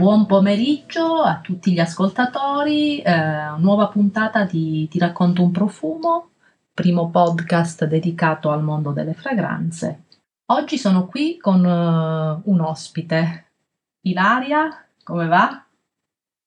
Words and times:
Buon 0.00 0.24
pomeriggio 0.24 1.20
a 1.20 1.40
tutti 1.42 1.72
gli 1.72 1.78
ascoltatori, 1.78 3.02
eh, 3.02 3.52
nuova 3.58 3.88
puntata 3.88 4.44
di 4.44 4.88
Ti 4.88 4.98
racconto 4.98 5.42
un 5.42 5.52
profumo, 5.52 6.30
primo 6.72 7.10
podcast 7.10 7.84
dedicato 7.84 8.48
al 8.50 8.62
mondo 8.62 8.92
delle 8.92 9.12
fragranze. 9.12 10.04
Oggi 10.52 10.78
sono 10.78 11.06
qui 11.06 11.36
con 11.36 11.62
uh, 11.62 12.50
un 12.50 12.60
ospite. 12.60 13.50
Ilaria, 14.06 14.88
come 15.04 15.26
va? 15.26 15.66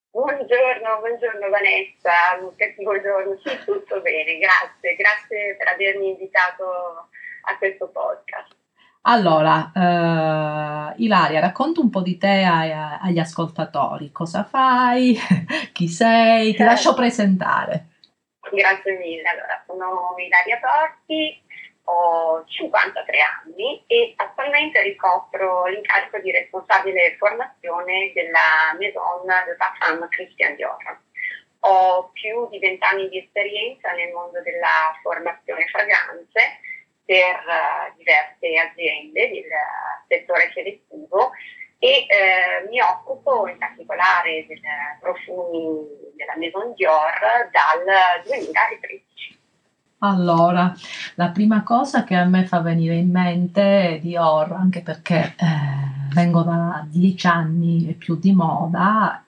Buongiorno, 0.09 0.97
buongiorno 1.01 1.49
Vanessa, 1.51 2.39
buongiorno, 2.41 3.37
sì, 3.37 3.55
tutto 3.65 4.01
bene, 4.01 4.39
grazie, 4.39 4.95
grazie 4.95 5.55
per 5.59 5.67
avermi 5.67 6.09
invitato 6.09 6.65
a 7.43 7.57
questo 7.59 7.87
podcast. 7.89 8.62
Allora, 9.05 9.71
uh, 9.75 11.01
Ilaria, 11.01 11.41
racconta 11.41 11.81
un 11.81 11.89
po' 11.89 12.01
di 12.01 12.17
te 12.17 12.43
ai, 12.43 12.71
agli 12.71 13.19
ascoltatori, 13.19 14.13
cosa 14.13 14.45
fai, 14.45 15.17
chi 15.73 15.89
sei, 15.89 16.51
ti 16.51 16.57
certo. 16.57 16.71
lascio 16.71 16.93
presentare. 16.93 17.87
Grazie 18.49 18.97
mille, 18.97 19.27
allora 19.27 19.61
sono 19.67 20.15
Ilaria 20.17 20.57
Torti, 20.57 21.41
ho 21.85 22.45
53 22.47 23.17
anni 23.19 23.83
e 23.87 24.13
attualmente 24.15 24.81
ricopro 24.83 25.65
l'incarico 25.65 26.19
di 26.19 26.31
responsabile 26.31 27.17
formazione 27.17 28.13
della 28.13 28.71
Maison 28.79 29.25
de 29.25 29.55
Parfum 29.57 30.07
Christian 30.07 30.55
Dior. 30.55 31.01
Ho 31.65 32.09
più 32.13 32.47
di 32.49 32.59
20 32.59 32.83
anni 32.85 33.09
di 33.09 33.17
esperienza 33.17 33.91
nel 33.91 34.13
mondo 34.13 34.41
della 34.41 34.97
formazione 35.01 35.67
fragranze 35.67 36.59
per 37.05 37.35
uh, 37.35 37.97
diverse 37.97 38.57
aziende 38.57 39.29
del 39.29 39.43
settore 40.07 40.51
selettivo 40.53 41.31
e 41.83 42.07
eh, 42.07 42.69
mi 42.69 42.79
occupo 42.79 43.45
in 43.45 43.57
particolare 43.57 44.45
dei 44.47 44.61
profumi 45.01 45.85
della 46.15 46.37
Maison 46.37 46.73
Dior 46.75 47.11
dal 47.51 48.23
2013. 48.23 49.37
Allora, 49.97 50.73
la 51.15 51.29
prima 51.29 51.63
cosa 51.63 52.05
che 52.05 52.15
a 52.15 52.23
me 52.23 52.45
fa 52.45 52.61
venire 52.61 52.95
in 52.95 53.11
mente 53.11 53.95
è 53.95 53.99
Dior, 53.99 54.53
anche 54.53 54.81
perché 54.81 55.35
eh, 55.37 56.13
vengo 56.13 56.43
da 56.43 56.85
dieci 56.87 57.27
anni 57.27 57.89
e 57.89 57.93
più 57.93 58.17
di 58.17 58.31
moda, 58.31 59.21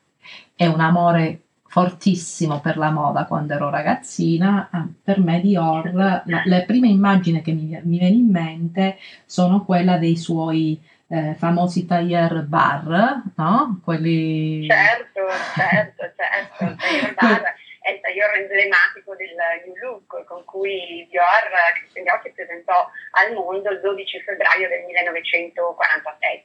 è 0.56 0.66
un 0.66 0.80
amore 0.80 1.42
fortissimo 1.76 2.62
per 2.62 2.78
la 2.78 2.90
moda 2.90 3.26
quando 3.26 3.54
ero 3.54 3.70
ragazzina, 3.70 4.70
ah, 4.72 4.88
per 5.04 5.20
me 5.20 5.42
Dior, 5.42 5.94
la, 5.94 6.24
le 6.24 6.64
prime 6.66 6.88
immagini 6.88 7.42
che 7.42 7.52
mi, 7.52 7.78
mi 7.84 7.98
viene 7.98 8.16
in 8.16 8.32
mente 8.32 8.98
sono 9.26 9.66
quella 9.66 9.98
dei 9.98 10.16
suoi 10.16 10.82
eh, 11.10 11.36
famosi 11.38 11.86
tailleur 11.86 12.44
bar, 12.44 13.24
no? 13.36 13.82
Quelli... 13.84 14.66
Certo, 14.70 15.20
certo, 15.54 16.04
certo, 16.16 16.76
tailleur 16.80 17.12
bar 17.20 17.44
è 17.82 17.92
il 17.92 18.00
tailleur 18.00 18.38
emblematico 18.38 19.14
del 19.18 19.36
New 19.66 19.76
Look 19.76 20.24
con 20.24 20.46
cui 20.46 21.06
Dior, 21.12 21.46
Christian 21.78 22.06
Dior 22.06 22.22
si 22.24 22.32
presentò 22.32 22.90
al 23.20 23.34
mondo 23.34 23.70
il 23.70 23.82
12 23.82 24.22
febbraio 24.22 24.70
del 24.70 24.86
1947 24.86 26.45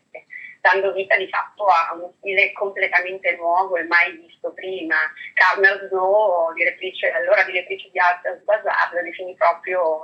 dando 0.60 0.92
vita 0.92 1.16
di 1.16 1.28
fatto 1.28 1.66
a 1.66 1.94
uno 1.94 2.14
stile 2.18 2.52
completamente 2.52 3.36
nuovo 3.36 3.76
e 3.76 3.84
mai 3.84 4.16
visto 4.16 4.52
prima. 4.52 4.96
Carmel 5.34 5.88
Snow, 5.88 6.52
direttrice, 6.54 7.10
allora 7.10 7.42
direttrice 7.44 7.88
di 7.90 7.98
Art 7.98 8.42
Bazaar, 8.44 8.92
lo 8.92 9.02
definì 9.02 9.34
proprio 9.34 10.02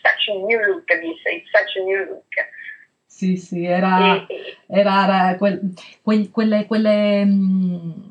such 0.00 0.28
a 0.28 0.34
new 0.34 0.60
look, 0.60 0.92
disse, 0.98 1.30
it's 1.30 1.50
such 1.50 1.76
a 1.76 1.82
new 1.82 2.04
look. 2.04 2.34
Sì, 3.08 3.36
sì, 3.36 3.64
era, 3.64 4.26
e, 4.26 4.56
era, 4.66 5.04
era 5.04 5.36
quel, 5.36 5.72
quel, 6.02 6.30
quelle, 6.30 6.66
quelle 6.66 7.24
mh, 7.24 8.05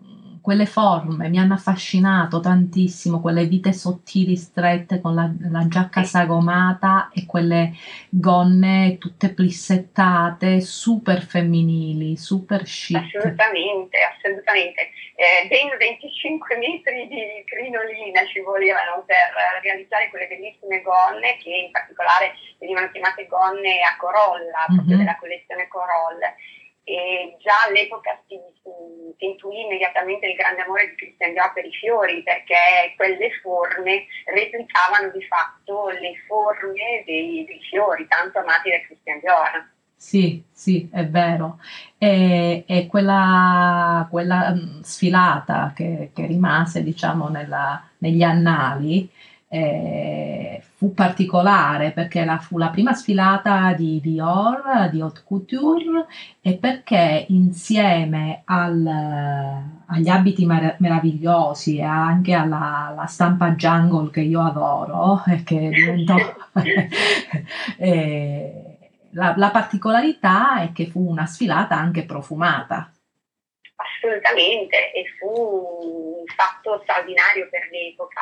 quelle 0.46 0.68
forme 0.68 1.28
mi 1.28 1.40
hanno 1.40 1.56
affascinato 1.56 2.40
tantissimo, 2.40 3.20
quelle 3.20 3.46
vite 3.46 3.74
sottili 3.74 4.36
strette 4.36 5.02
con 5.02 5.16
la, 5.16 5.28
la 5.50 5.68
giacca 5.68 6.04
sagomata 6.04 7.10
e 7.12 7.26
quelle 7.26 7.74
gonne 8.10 9.00
tutte 9.00 9.34
plissettate, 9.34 10.62
super 10.62 11.24
femminili, 11.24 12.16
super 12.16 12.62
chic. 12.62 12.96
Assolutamente, 12.96 13.98
assolutamente. 14.06 14.94
Eh, 15.18 15.48
ben 15.48 15.76
25 15.80 16.58
metri 16.58 17.08
di 17.08 17.26
crinolina 17.46 18.24
ci 18.28 18.40
volevano 18.42 19.02
per 19.08 19.34
realizzare 19.64 20.10
quelle 20.12 20.28
bellissime 20.28 20.84
gonne 20.84 21.38
che 21.42 21.50
in 21.50 21.72
particolare 21.72 22.38
venivano 22.60 22.92
chiamate 22.92 23.26
gonne 23.26 23.82
a 23.82 23.98
corolla, 23.98 24.62
proprio 24.68 24.94
mm-hmm. 24.94 24.98
della 25.00 25.18
collezione 25.18 25.68
Corolla 25.68 26.30
e 26.86 27.36
già 27.42 27.66
all'epoca 27.68 28.18
si, 28.28 28.40
intuì 29.18 29.62
immediatamente 29.62 30.28
il 30.28 30.36
grande 30.36 30.62
amore 30.62 30.90
di 30.90 30.96
Christian 30.96 31.34
Dior 31.34 31.52
per 31.52 31.66
i 31.66 31.72
fiori 31.72 32.22
perché 32.22 32.94
quelle 32.96 33.32
forme 33.42 34.06
replicavano 34.26 35.10
di 35.12 35.24
fatto 35.26 35.90
le 35.90 36.14
forme 36.28 37.04
dei, 37.06 37.44
dei 37.46 37.60
fiori 37.70 38.06
tanto 38.08 38.40
amati 38.40 38.70
da 38.70 38.80
Christian 38.86 39.20
Dior. 39.20 39.74
Sì, 39.98 40.44
sì, 40.52 40.88
è 40.92 41.06
vero. 41.08 41.60
E, 41.98 42.64
e 42.68 42.86
quella, 42.86 44.08
quella, 44.12 44.54
mm, 44.54 44.82
sfilata 44.82 45.74
che, 45.76 46.12
che 46.14 46.26
rimase, 46.28 46.84
diciamo, 46.84 47.30
nella, 47.30 47.82
negli 48.00 48.22
annali 48.22 49.10
eh, 49.48 50.62
fu 50.86 50.94
particolare 50.94 51.90
perché 51.92 52.24
la, 52.24 52.38
fu 52.38 52.60
la 52.60 52.70
prima 52.70 52.94
sfilata 52.94 53.74
di 53.74 54.00
Dior, 54.00 54.90
di 54.92 55.02
Haute 55.02 55.24
Couture 55.26 56.06
e 56.42 56.58
perché 56.58 57.26
insieme 57.30 58.44
al, 58.46 58.86
agli 59.88 60.08
abiti 60.08 60.46
mar- 60.46 60.76
meravigliosi 60.80 61.78
e 61.78 61.84
anche 61.84 62.34
alla, 62.34 62.90
alla, 62.90 63.08
stampa 63.08 63.50
jungle 63.52 64.12
che 64.12 64.22
io 64.22 64.42
adoro 64.42 65.24
e 65.26 65.44
che 65.44 65.70
diventò... 65.70 66.16
la, 69.12 69.34
la 69.36 69.50
particolarità 69.50 70.62
è 70.62 70.72
che 70.72 70.86
fu 70.86 71.10
una 71.10 71.26
sfilata 71.26 71.76
anche 71.76 72.04
profumata. 72.04 72.92
Assolutamente, 73.76 74.94
e 74.94 75.04
fu 75.18 75.32
un 75.32 76.26
fatto 76.36 76.80
straordinario 76.84 77.48
per 77.50 77.70
l'epoca 77.72 78.22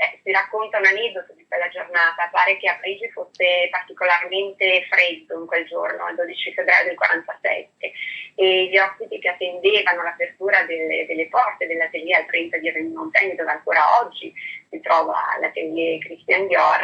eh, 0.00 0.18
si 0.24 0.32
racconta 0.32 0.78
un 0.78 0.86
aneddoto 0.86 1.34
di 1.34 1.44
quella 1.46 1.68
giornata, 1.68 2.30
pare 2.32 2.56
che 2.56 2.70
a 2.70 2.78
Parigi 2.80 3.10
fosse 3.10 3.68
particolarmente 3.70 4.86
freddo 4.88 5.38
in 5.38 5.46
quel 5.46 5.66
giorno, 5.66 6.08
il 6.08 6.16
12 6.16 6.54
febbraio 6.54 6.86
del 6.86 6.96
47, 6.96 7.92
e 8.36 8.68
gli 8.70 8.78
ospiti 8.78 9.18
che 9.18 9.28
attendevano 9.28 10.02
l'apertura 10.02 10.62
delle, 10.64 11.04
delle 11.04 11.28
porte 11.28 11.66
dell'atelier 11.66 12.20
al 12.20 12.26
30 12.26 12.56
di 12.56 12.72
Montaigne, 12.94 13.34
dove 13.34 13.50
ancora 13.50 14.00
oggi 14.00 14.32
si 14.70 14.80
trova 14.80 15.36
l'atelier 15.38 15.98
Christian 15.98 16.46
Dior, 16.46 16.80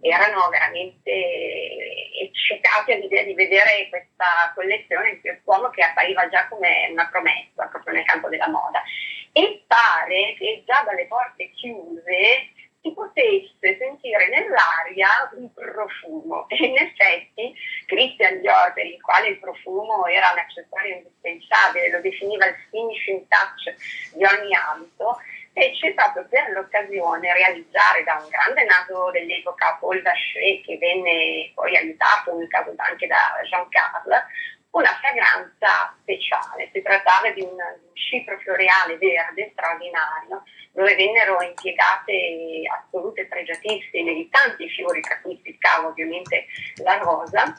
erano 0.00 0.48
veramente 0.48 1.10
eccitati 2.22 2.92
all'idea 2.92 3.24
di 3.24 3.34
vedere 3.34 3.88
questa 3.88 4.52
collezione 4.54 5.14
di 5.14 5.20
quest'uomo 5.20 5.70
che 5.70 5.82
appariva 5.82 6.28
già 6.28 6.46
come 6.46 6.88
una 6.92 7.08
promessa 7.10 7.66
proprio 7.66 7.94
nel 7.94 8.04
campo 8.04 8.28
della 8.28 8.48
moda. 8.48 8.80
E 9.32 9.64
pare 9.66 10.34
che 10.36 10.64
già 10.66 10.82
dalle 10.84 11.06
porte 11.06 11.50
chiuse 11.52 12.50
si 12.82 12.92
potesse 12.92 13.76
sentire 13.78 14.28
nell'aria 14.28 15.30
un 15.34 15.52
profumo. 15.52 16.48
E 16.48 16.56
in 16.66 16.78
effetti 16.78 17.54
Christian 17.86 18.40
Dior, 18.40 18.72
per 18.72 18.86
il 18.86 19.00
quale 19.00 19.28
il 19.28 19.38
profumo 19.38 20.06
era 20.06 20.30
un 20.32 20.38
accessorio 20.38 20.96
indispensabile, 20.96 21.90
lo 21.90 22.00
definiva 22.00 22.46
il 22.46 22.56
finishing 22.70 23.26
touch 23.28 23.74
di 24.14 24.24
ogni 24.24 24.54
abito, 24.54 25.18
fece 25.52 25.92
proprio 25.92 26.26
per 26.28 26.50
l'occasione 26.50 27.32
realizzare 27.32 28.02
da 28.04 28.20
un 28.22 28.28
grande 28.28 28.64
naso 28.64 29.10
dell'epoca 29.10 29.76
Paul 29.80 30.00
Vacher 30.02 30.60
che 30.62 30.78
venne 30.78 31.50
poi 31.54 31.76
aiutato 31.76 32.34
nel 32.36 32.48
caso 32.48 32.72
anche 32.76 33.06
da 33.06 33.40
Jean 33.48 33.68
Carles 33.68 34.24
una 34.70 34.96
fragranza 35.00 35.96
speciale. 36.00 36.70
Si 36.72 36.82
trattava 36.82 37.30
di 37.30 37.42
un, 37.42 37.50
un 37.50 37.94
cipro 37.94 38.38
floreale 38.38 38.96
verde 38.98 39.50
straordinario 39.52 40.42
dove 40.72 40.94
vennero 40.94 41.42
impiegate 41.42 42.62
assolute 42.70 43.26
pregiatissime 43.26 44.14
di 44.14 44.28
tanti 44.28 44.68
fiori, 44.68 45.00
tra 45.00 45.20
cui 45.20 45.36
spiccava 45.38 45.88
ovviamente 45.88 46.46
la 46.84 46.96
rosa, 46.98 47.52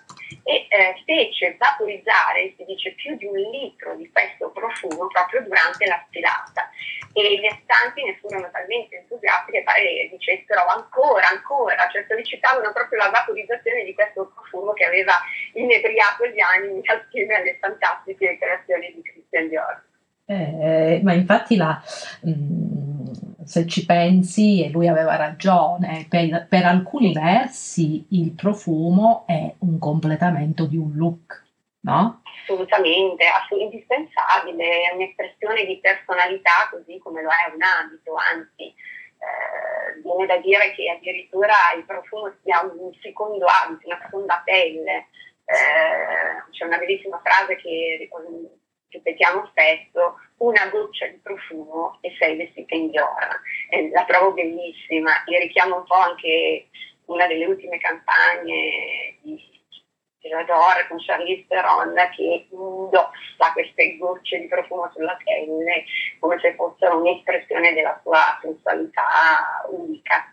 e 0.44 0.68
eh, 0.70 0.96
fece 1.06 1.56
vaporizzare, 1.58 2.54
si 2.58 2.66
dice, 2.66 2.94
più 2.94 3.16
di 3.18 3.26
un 3.26 3.38
litro 3.38 3.96
di 3.96 4.10
questo 4.12 4.50
profumo 4.52 5.08
proprio 5.08 5.42
durante 5.42 5.86
la 5.86 6.04
sfilata. 6.08 6.70
E 7.14 7.40
gli 7.40 7.46
astanti 7.46 8.04
ne 8.04 8.18
furono 8.22 8.50
talmente 8.52 8.98
entusiasti 8.98 9.52
che 9.52 9.64
pare 9.64 10.08
dicessero 10.10 10.66
ancora, 10.66 11.28
ancora, 11.28 11.88
cioè 11.92 12.06
sollecitavano 12.08 12.72
proprio 12.72 13.00
la 13.00 13.10
vaporizzazione 13.10 13.84
di 13.84 13.94
questo 13.94 14.32
profumo 14.34 14.72
che 14.74 14.86
aveva 14.86 15.20
inebriato 15.54 16.26
gli 16.28 16.40
animi 16.40 16.82
assieme 16.88 17.36
alle 17.36 17.58
fantastiche 17.60 18.38
creazioni 18.40 18.94
di 18.96 19.02
Christian 19.02 19.50
Dior. 19.50 19.84
Eh, 20.26 21.02
ma 21.04 21.12
infatti 21.12 21.58
la, 21.58 21.82
mh, 22.22 22.32
mm, 22.32 22.71
se 23.51 23.68
ci 23.68 23.86
pensi, 23.86 24.63
e 24.63 24.69
lui 24.69 24.88
aveva 24.88 25.18
ragione, 25.18 26.06
per, 26.07 26.48
per, 26.48 26.63
alcuni 26.63 27.12
versi 27.12 28.06
il 28.12 28.31
profumo 28.31 29.25
è 29.27 29.53
un 29.59 29.77
completamento 29.77 30.65
di 30.65 30.77
un 30.77 30.94
look. 30.95 31.44
no? 31.81 32.21
Assolutamente, 32.44 33.25
ass- 33.25 33.59
indispensabile, 33.59 34.83
è 34.83 34.95
un'espressione 34.95 35.65
di 35.65 35.80
personalità 35.81 36.69
così 36.71 36.98
come 37.00 37.21
lo 37.21 37.27
è 37.27 37.53
un 37.53 37.62
abito, 37.62 38.15
anzi 38.15 38.63
eh, 38.63 40.00
viene 40.01 40.25
da 40.27 40.38
dire 40.38 40.71
che 40.71 40.89
addirittura 40.89 41.53
il 41.75 41.83
profumo 41.83 42.31
sia 42.44 42.62
un 42.62 42.89
secondo 43.01 43.45
abito, 43.48 43.88
una 43.88 44.00
seconda 44.01 44.42
pelle. 44.45 45.09
Eh, 45.44 46.51
c'è 46.51 46.63
una 46.63 46.77
bellissima 46.77 47.19
frase 47.21 47.57
che 47.57 48.07
ripetiamo 48.92 49.48
spesso, 49.48 50.20
una 50.38 50.68
goccia 50.70 51.08
di 51.08 51.18
profumo 51.18 51.98
e 52.02 52.16
sei 52.20 52.38
vestita 52.38 52.76
in 52.76 52.92
Dior. 52.92 53.42
Eh, 53.70 53.90
la 53.90 54.06
trovo 54.06 54.34
bellissima 54.34 55.24
e 55.24 55.40
richiamo 55.40 55.78
un 55.78 55.84
po' 55.86 55.96
anche 55.96 56.68
una 57.06 57.28
delle 57.28 57.46
ultime 57.46 57.78
campagne 57.78 59.18
di 59.22 59.50
J'adore 60.22 60.88
con 60.88 61.00
Charlize 61.00 61.46
Theron 61.48 61.96
che 62.16 62.46
indossa 62.52 63.52
queste 63.54 63.98
gocce 63.98 64.40
di 64.40 64.48
profumo 64.48 64.90
sulla 64.94 65.18
pelle 65.24 65.86
come 66.20 66.40
se 66.40 66.54
fossero 66.54 67.00
un'espressione 67.00 67.74
della 67.74 68.00
sua 68.04 68.38
sensualità 68.40 69.66
unica. 69.72 70.32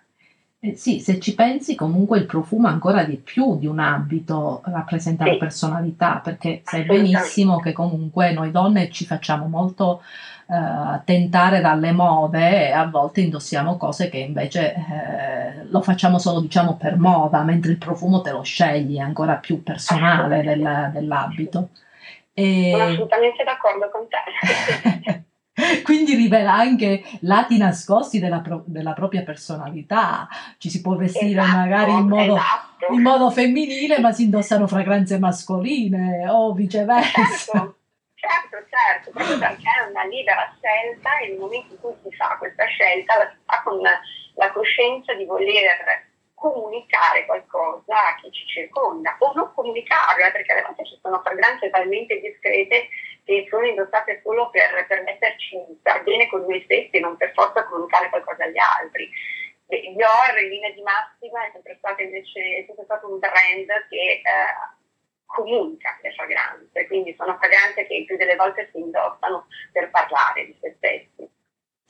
Eh 0.61 0.75
sì, 0.75 0.99
se 0.99 1.21
ci 1.21 1.37
pensi 1.37 1.77
comunque 1.77 2.19
il 2.19 2.27
profumo 2.27 2.67
ancora 2.67 3.05
di 3.05 3.17
più 3.17 3.57
di 3.59 3.69
un 3.69 3.79
abito 3.79 4.61
rappresenta 4.65 5.23
sì. 5.23 5.31
la 5.31 5.37
personalità, 5.37 6.21
perché 6.23 6.63
sai 6.65 6.83
benissimo 6.83 7.61
che 7.61 7.73
comunque 7.73 8.33
noi 8.33 8.51
donne 8.51 8.91
ci 8.91 9.07
facciamo 9.07 9.47
molto 9.47 10.03
eh, 10.49 11.01
tentare 11.05 11.61
dalle 11.61 11.93
mode 11.93 12.71
e 12.71 12.73
a 12.73 12.89
volte 12.89 13.21
indossiamo 13.21 13.77
cose 13.77 14.09
che 14.09 14.19
invece 14.19 14.75
eh, 14.75 15.65
lo 15.71 15.81
facciamo 15.81 16.19
solo 16.19 16.41
diciamo 16.41 16.77
per 16.77 16.99
moda, 16.99 17.45
mentre 17.45 17.71
il 17.71 17.79
profumo 17.79 18.21
te 18.21 18.33
lo 18.33 18.43
scegli, 18.43 18.97
è 18.97 19.01
ancora 19.01 19.35
più 19.35 19.63
personale 19.63 20.43
del, 20.43 20.91
dell'abito. 20.93 21.69
E... 22.33 22.71
Sono 22.73 22.85
assolutamente 22.85 23.45
d'accordo 23.45 23.91
con 23.93 24.09
te. 24.09 25.23
Quindi 25.83 26.15
rivela 26.15 26.55
anche 26.55 27.03
lati 27.21 27.59
nascosti 27.59 28.19
della, 28.19 28.41
pro- 28.41 28.65
della, 28.67 28.93
propria 28.93 29.23
personalità. 29.23 30.29
Ci 30.59 30.71
si 30.71 30.81
può 30.81 30.97
vestire 30.97 31.41
esatto, 31.41 31.57
magari 31.57 31.93
in 31.93 32.07
modo, 32.07 32.37
esatto. 32.37 32.93
in 32.93 33.03
modo, 33.03 33.31
femminile, 33.31 33.99
ma 33.99 34.13
si 34.13 34.25
indossano 34.25 34.67
fragranze 34.67 35.19
mascoline 35.19 36.29
o 36.29 36.53
viceversa. 36.53 37.13
Certo, 37.53 37.77
certo, 38.15 38.57
certo, 38.69 39.11
proprio 39.11 39.39
perché 39.39 39.69
è 39.69 39.91
una 39.91 40.05
libera 40.05 40.55
scelta 40.57 41.19
e 41.19 41.29
nel 41.29 41.39
momento 41.39 41.75
in 41.75 41.81
cui 41.81 41.95
si 42.03 42.17
fa 42.17 42.37
questa 42.39 42.65
scelta 42.67 43.17
la 43.19 43.31
si 43.31 43.39
fa 43.45 43.63
con 43.65 43.81
la 43.81 44.53
coscienza 44.53 45.15
di 45.15 45.25
voler 45.25 46.07
comunicare 46.39 47.27
qualcosa 47.27 48.09
a 48.09 48.15
chi 48.17 48.31
ci 48.31 48.47
circonda 48.47 49.17
o 49.19 49.33
non 49.35 49.53
comunicarla 49.55 50.31
perché 50.31 50.53
alle 50.53 50.63
volte 50.63 50.87
ci 50.87 50.99
sono 51.03 51.21
fragranze 51.21 51.71
talmente 51.71 52.21
discrete 52.21 52.89
che 53.25 53.47
sono 53.51 53.67
indossate 53.67 54.21
solo 54.23 54.49
per, 54.51 54.87
per 54.87 55.03
metterci 55.03 55.59
star 55.81 56.03
bene 56.03 56.29
con 56.29 56.41
noi 56.43 56.63
stessi 56.65 56.97
e 56.97 57.01
non 57.01 57.17
per 57.17 57.33
forza 57.35 57.65
comunicare 57.65 58.09
qualcosa 58.09 58.45
agli 58.45 58.59
altri. 58.59 59.11
Dior 59.67 60.43
in 60.43 60.49
linea 60.49 60.71
di 60.71 60.81
massima 60.81 61.47
è 61.47 61.51
sempre 61.53 61.77
stato 61.77 62.01
invece 62.01 62.65
sempre 62.67 62.85
stato 62.85 63.13
un 63.13 63.19
brand 63.19 63.67
che 63.91 64.23
eh, 64.23 64.23
comunica 65.27 65.99
le 66.01 66.13
fragranze, 66.15 66.87
quindi 66.87 67.15
sono 67.19 67.37
fragranze 67.37 67.87
che 67.87 68.05
più 68.07 68.17
delle 68.17 68.37
volte 68.37 68.71
si 68.73 68.79
indossano 68.79 69.47
per 69.73 69.91
parlare 69.91 70.47
di 70.47 70.57
se 70.59 70.75
stessi. 70.79 71.38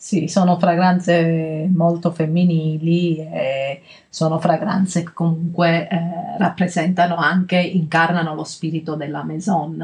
Sì, 0.01 0.29
sono 0.29 0.61
fragranze 0.61 1.67
molto 1.75 2.13
femminili 2.13 3.19
e 3.19 3.83
sono 4.09 4.39
fragranze 4.39 5.03
che 5.03 5.13
comunque 5.13 5.89
eh, 5.91 6.39
rappresentano 6.39 7.17
anche, 7.17 7.59
incarnano 7.59 8.33
lo 8.37 8.45
spirito 8.45 8.95
della 8.95 9.25
maison. 9.25 9.83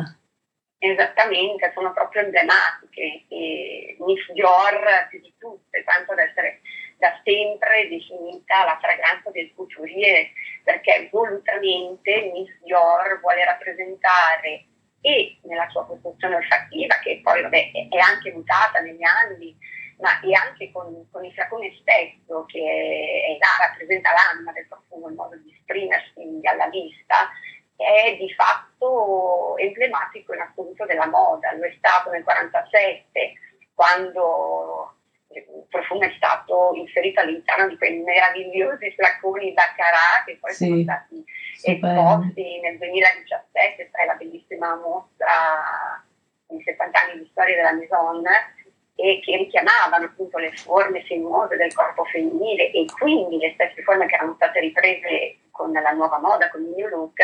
Esattamente, 0.79 1.73
sono 1.75 1.93
proprio 1.93 2.23
emblematiche 2.23 3.25
e 3.27 3.97
Miss 4.07 4.31
Dior 4.35 5.09
più 5.11 5.21
di 5.21 5.35
tutte, 5.37 5.83
tanto 5.83 6.15
da 6.15 6.23
essere 6.23 6.61
da 6.97 7.11
sempre 7.25 7.89
definita 7.89 8.65
la 8.65 8.79
fragranza 8.81 9.31
del 9.33 9.53
couturier, 9.57 10.31
perché 10.63 11.09
volutamente 11.11 12.31
Miss 12.33 12.55
Dior 12.63 13.19
vuole 13.21 13.45
rappresentare 13.45 14.67
e 15.01 15.39
nella 15.43 15.69
sua 15.71 15.85
costruzione 15.85 16.37
olfattiva, 16.37 16.95
che 17.03 17.19
poi 17.21 17.43
vabbè, 17.43 17.71
è 17.91 17.99
anche 17.99 18.31
mutata 18.33 18.79
negli 18.79 19.03
anni, 19.03 19.55
ma 20.05 20.21
e 20.21 20.35
anche 20.35 20.71
con, 20.71 21.09
con 21.11 21.25
il 21.25 21.33
flacone 21.33 21.75
stesso, 21.81 22.45
che 22.45 22.61
è, 22.61 23.39
là, 23.41 23.67
rappresenta 23.67 24.11
l'anima 24.13 24.53
del 24.53 24.69
profumo, 24.69 25.09
il 25.09 25.15
modo 25.15 25.35
di 25.37 25.51
esprimersi 25.51 26.41
alla 26.43 26.69
vista, 26.69 27.31
è 27.75 28.15
di 28.19 28.31
fatto 28.35 29.57
emblematico 29.57 30.35
in 30.35 30.41
assoluto 30.43 30.85
della 30.85 31.09
moda. 31.09 31.55
Lo 31.55 31.65
è 31.65 31.73
stato 31.79 32.11
nel 32.11 32.21
1947, 32.21 33.33
quando 33.73 34.93
il 35.33 35.67
profumo 35.71 36.03
è 36.03 36.13
stato 36.17 36.73
inserito 36.75 37.21
all'interno 37.21 37.69
di 37.69 37.79
quei 37.79 37.99
meravigliosi 38.01 38.93
flaconi 38.93 39.53
Baccarat 39.53 40.27
che 40.27 40.37
poi 40.39 40.53
sì, 40.53 40.67
sono 40.67 40.83
stati 40.83 41.25
esposti 41.63 42.61
nel 42.61 42.77
2017, 42.77 43.89
sai 43.91 44.07
la 44.07 44.15
bellissima 44.15 44.77
mostra 44.77 46.05
di 46.47 46.63
70 46.63 47.01
anni 47.01 47.19
di 47.21 47.29
storia 47.33 47.57
della 47.57 47.73
Maison 47.73 48.23
e 48.97 49.21
che 49.25 49.37
richiamavano 49.37 50.07
appunto 50.07 50.39
le 50.39 50.53
forme 50.53 51.05
sinuose 51.07 51.57
del 51.57 51.75
corpo 51.75 52.05
femminile 52.05 52.71
e 52.71 52.87
quindi 52.97 53.39
le 53.39 53.53
stesse 53.55 53.83
forme 53.83 54.07
che 54.07 54.15
erano 54.15 54.35
state 54.35 54.61
riprese 54.61 55.39
con 55.51 55.73
la 55.73 55.91
nuova 55.91 56.19
moda, 56.19 56.51
con 56.51 56.63
il 56.63 56.69
new 56.69 56.89
look, 56.89 57.21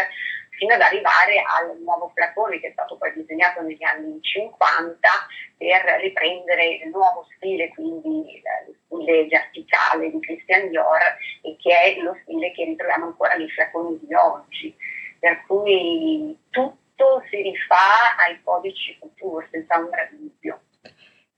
fino 0.61 0.75
ad 0.75 0.81
arrivare 0.81 1.43
al 1.43 1.79
nuovo 1.81 2.11
flacone 2.15 2.61
che 2.61 2.69
è 2.69 2.73
stato 2.73 2.97
poi 2.97 3.13
disegnato 3.15 3.63
negli 3.63 3.83
anni 3.83 4.21
50 4.21 5.09
per 5.57 6.01
riprendere 6.01 6.67
il 6.83 6.91
nuovo 6.91 7.27
stile, 7.37 7.71
quindi 7.71 8.43
lo 8.67 8.75
stile 8.99 9.27
verticale 9.27 10.11
di 10.11 10.21
Christian 10.21 10.69
Dior 10.69 11.01
e 11.43 11.57
che 11.59 11.81
è 11.81 12.01
lo 12.01 12.17
stile 12.23 12.53
che 12.53 12.65
ritroviamo 12.65 13.07
ancora 13.07 13.35
nei 13.35 13.51
flaconi 13.51 13.99
di 14.03 14.15
oggi. 14.15 14.77
Per 15.19 15.45
cui 15.47 16.37
tutto 16.51 17.23
si 17.31 17.43
rifà 17.43 18.17
ai 18.19 18.41
codici 18.43 18.99
couture, 18.99 19.49
senza 19.51 19.79
ombra 19.79 20.07
di 20.11 20.17
dubbio. 20.19 20.61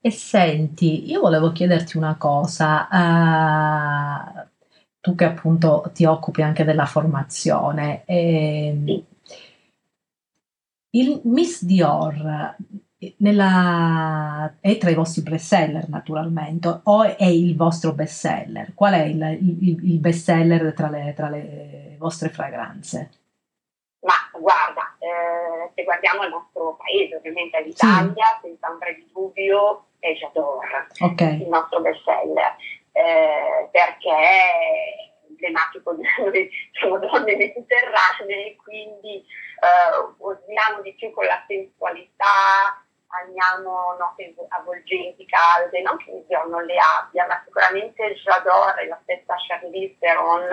E 0.05 0.11
senti, 0.11 1.09
io 1.09 1.21
volevo 1.21 1.53
chiederti 1.53 1.97
una 1.97 2.17
cosa, 2.17 2.89
uh, 2.91 4.49
tu 4.99 5.15
che 5.15 5.25
appunto 5.25 5.89
ti 5.95 6.05
occupi 6.05 6.43
anche 6.43 6.65
della 6.65 6.87
formazione, 6.87 8.05
eh, 8.07 9.05
il 10.91 11.21
Miss 11.23 11.63
Dior 11.63 12.56
nella, 13.19 14.56
è 14.59 14.77
tra 14.77 14.91
i 14.91 14.94
vostri 14.94 15.23
best 15.23 15.47
seller 15.47 15.89
naturalmente, 15.89 16.81
o 16.82 17.05
è 17.05 17.25
il 17.25 17.56
vostro 17.56 17.93
best 17.93 18.19
seller? 18.19 18.75
Qual 18.75 18.93
è 18.94 19.03
il, 19.05 19.23
il, 19.41 19.93
il 19.93 19.99
best 20.01 20.25
seller 20.25 20.75
tra 20.75 20.89
le, 20.89 21.13
tra 21.15 21.29
le 21.29 21.94
vostre 21.99 22.29
fragranze? 22.29 23.11
Ma 24.01 24.15
guarda, 24.37 24.97
eh, 24.99 25.71
se 25.77 25.85
guardiamo 25.85 26.25
il 26.25 26.31
nostro 26.31 26.77
paese, 26.77 27.15
ovviamente 27.15 27.63
l'Italia, 27.63 28.25
sì. 28.41 28.49
senza 28.49 28.69
ombra 28.69 28.91
di 28.91 29.09
dubbio, 29.13 29.85
è 30.03 30.13
J'adore, 30.15 30.89
okay. 30.99 31.43
il 31.43 31.49
nostro 31.49 31.81
best 31.81 32.03
seller, 32.03 32.56
eh, 32.91 33.69
perché 33.71 34.11
emblematico 35.29 35.94
di 35.94 36.03
noi, 36.19 36.51
siamo 36.73 36.99
donne 36.99 37.37
mediterranee, 37.37 38.56
quindi 38.56 39.25
eh, 39.63 40.82
di 40.82 40.94
più 40.94 41.13
con 41.13 41.25
la 41.25 41.41
sensualità, 41.47 42.82
amiamo 43.06 43.94
note 43.97 44.35
avvolgenti, 44.49 45.25
calde, 45.27 45.82
non 45.82 45.97
che 45.99 46.11
il 46.11 46.25
giorno 46.29 46.59
le 46.61 46.77
abbia, 46.77 47.27
ma 47.27 47.41
sicuramente 47.44 48.15
J'adore, 48.15 48.89
la 48.89 48.99
stessa 49.03 49.35
Charlize 49.47 49.97
Theron, 50.01 50.49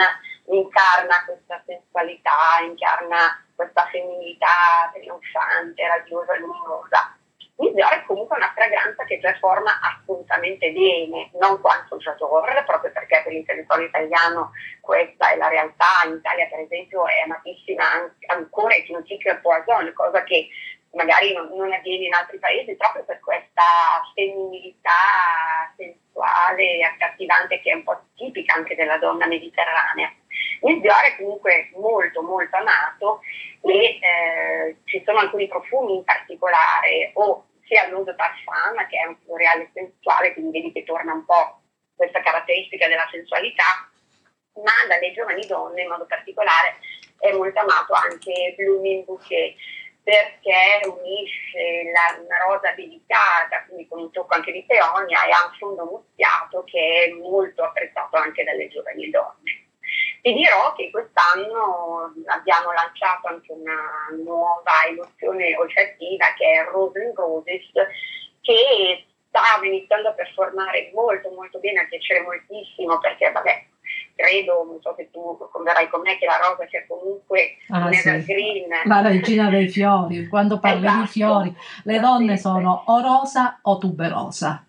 incarna 0.46 1.26
questa 1.26 1.60
sensualità, 1.66 2.62
incarna 2.62 3.44
questa 3.56 3.88
femminilità 3.88 4.92
trionfante, 4.94 5.88
radiosa, 5.88 6.38
luminosa. 6.38 7.18
Migliore 7.60 7.98
è 7.98 8.04
comunque 8.06 8.38
una 8.38 8.54
fragranza 8.56 9.04
che 9.04 9.20
performa 9.20 9.82
assolutamente 9.82 10.72
bene, 10.72 11.30
non 11.34 11.60
quanto 11.60 11.98
J'adore, 11.98 12.64
proprio 12.64 12.90
perché 12.94 13.22
per 13.22 13.34
il 13.34 13.46
territorio 13.46 13.88
italiano 13.88 14.52
questa 14.80 15.32
è 15.32 15.36
la 15.36 15.50
realtà. 15.50 16.08
In 16.08 16.16
Italia, 16.16 16.48
per 16.48 16.60
esempio, 16.60 17.06
è 17.06 17.20
amatissima 17.26 17.84
ancora 18.28 18.76
il 18.76 18.84
Hypnotique 18.84 19.40
Poison, 19.42 19.92
cosa 19.94 20.24
che 20.24 20.48
magari 20.94 21.34
non, 21.34 21.50
non, 21.54 21.74
avviene 21.74 22.06
in 22.06 22.14
altri 22.14 22.40
paesi 22.40 22.76
proprio 22.76 23.04
per 23.04 23.20
questa 23.20 23.62
femminilità 24.16 25.74
sensuale 25.76 26.78
e 26.78 26.84
accattivante 26.84 27.60
che 27.60 27.72
è 27.72 27.76
un 27.76 27.84
po' 27.84 28.02
tipica 28.16 28.56
anche 28.56 28.76
della 28.76 28.98
donna 28.98 29.28
mediterranea. 29.28 30.12
Il 30.62 30.80
Dior 30.80 31.02
è 31.02 31.18
comunque 31.18 31.72
molto 31.76 32.22
molto 32.22 32.56
amato 32.56 33.20
e 33.62 34.00
eh, 34.00 34.78
ci 34.86 35.02
sono 35.06 35.20
alcuni 35.20 35.48
profumi 35.48 35.96
in 35.98 36.04
particolare 36.04 37.12
o 37.14 37.46
sia 37.70 37.88
l'eau 37.88 38.04
parfum 38.04 38.88
che 38.90 38.98
è 38.98 39.06
un 39.06 39.16
floreale 39.24 39.70
sensuale 39.74 40.34
quindi 40.34 40.60
vedi 40.60 40.74
che 40.74 40.84
torna 40.84 41.14
un 41.14 41.24
po' 41.24 41.62
questa 41.96 42.20
caratteristica 42.22 42.88
della 42.88 43.08
sensualità 43.12 43.88
ma 44.64 44.74
dalle 44.90 45.14
giovani 45.14 45.46
donne 45.46 45.84
in 45.84 45.90
modo 45.90 46.06
particolare 46.06 46.76
è 47.20 47.32
molto 47.32 47.60
amato 47.60 47.94
anche 47.94 48.56
Blooming 48.58 49.06
Bouquet 49.06 49.56
perché 50.02 50.88
unisce 50.88 51.92
la, 51.94 52.20
una 52.20 52.38
rosa 52.48 52.72
delicata, 52.72 53.64
quindi 53.66 53.88
con 53.88 54.00
un 54.00 54.12
tocco 54.12 54.34
anche 54.34 54.52
di 54.52 54.64
peonia, 54.66 55.24
e 55.26 55.32
ha 55.32 55.46
un 55.46 55.58
fondo 55.60 55.86
muschiato 55.86 56.64
che 56.64 57.06
è 57.06 57.12
molto 57.12 57.64
apprezzato 57.64 58.18
anche 58.18 58.44
dalle 58.44 58.70
giovani 58.70 59.10
donne. 59.12 59.69
Ti 60.22 60.34
dirò 60.34 60.74
che 60.74 60.90
quest'anno 60.92 62.14
abbiamo 62.26 62.72
lanciato 62.72 63.28
anche 63.28 63.54
una 63.54 64.10
nuova 64.24 64.84
emozione 64.88 65.56
olfattiva 65.58 66.34
che 66.38 66.52
è 66.52 66.66
Rose 66.70 67.00
and 67.00 67.16
Roses, 67.16 67.72
che 68.42 69.06
stava 69.30 69.66
iniziando 69.66 70.10
a 70.10 70.14
performare 70.14 70.92
molto 70.94 71.30
molto 71.32 71.60
bene, 71.60 71.82
a 71.82 71.88
piacere 71.88 72.22
moltissimo 72.22 73.00
perché 73.00 73.32
vabbè 73.32 73.66
credo, 74.16 74.66
non 74.66 74.82
so 74.82 74.94
se 74.98 75.10
tu 75.12 75.38
converrai 75.52 75.90
con 75.90 76.02
me, 76.02 76.18
che 76.18 76.26
la 76.26 76.38
rosa 76.38 76.68
sia 76.70 76.84
comunque 76.88 77.56
ah, 77.70 77.86
un 77.86 77.94
evergreen. 77.94 78.68
La 78.84 79.02
regina 79.02 79.50
dei 79.50 79.70
fiori, 79.70 80.28
quando 80.28 80.60
parli 80.60 80.86
esatto. 80.86 81.02
di 81.02 81.08
fiori, 81.08 81.56
le 81.84 82.00
donne 82.00 82.38
sono 82.38 82.84
o 82.86 83.02
rosa 83.02 83.60
o 83.62 83.78
tuberosa. 83.78 84.69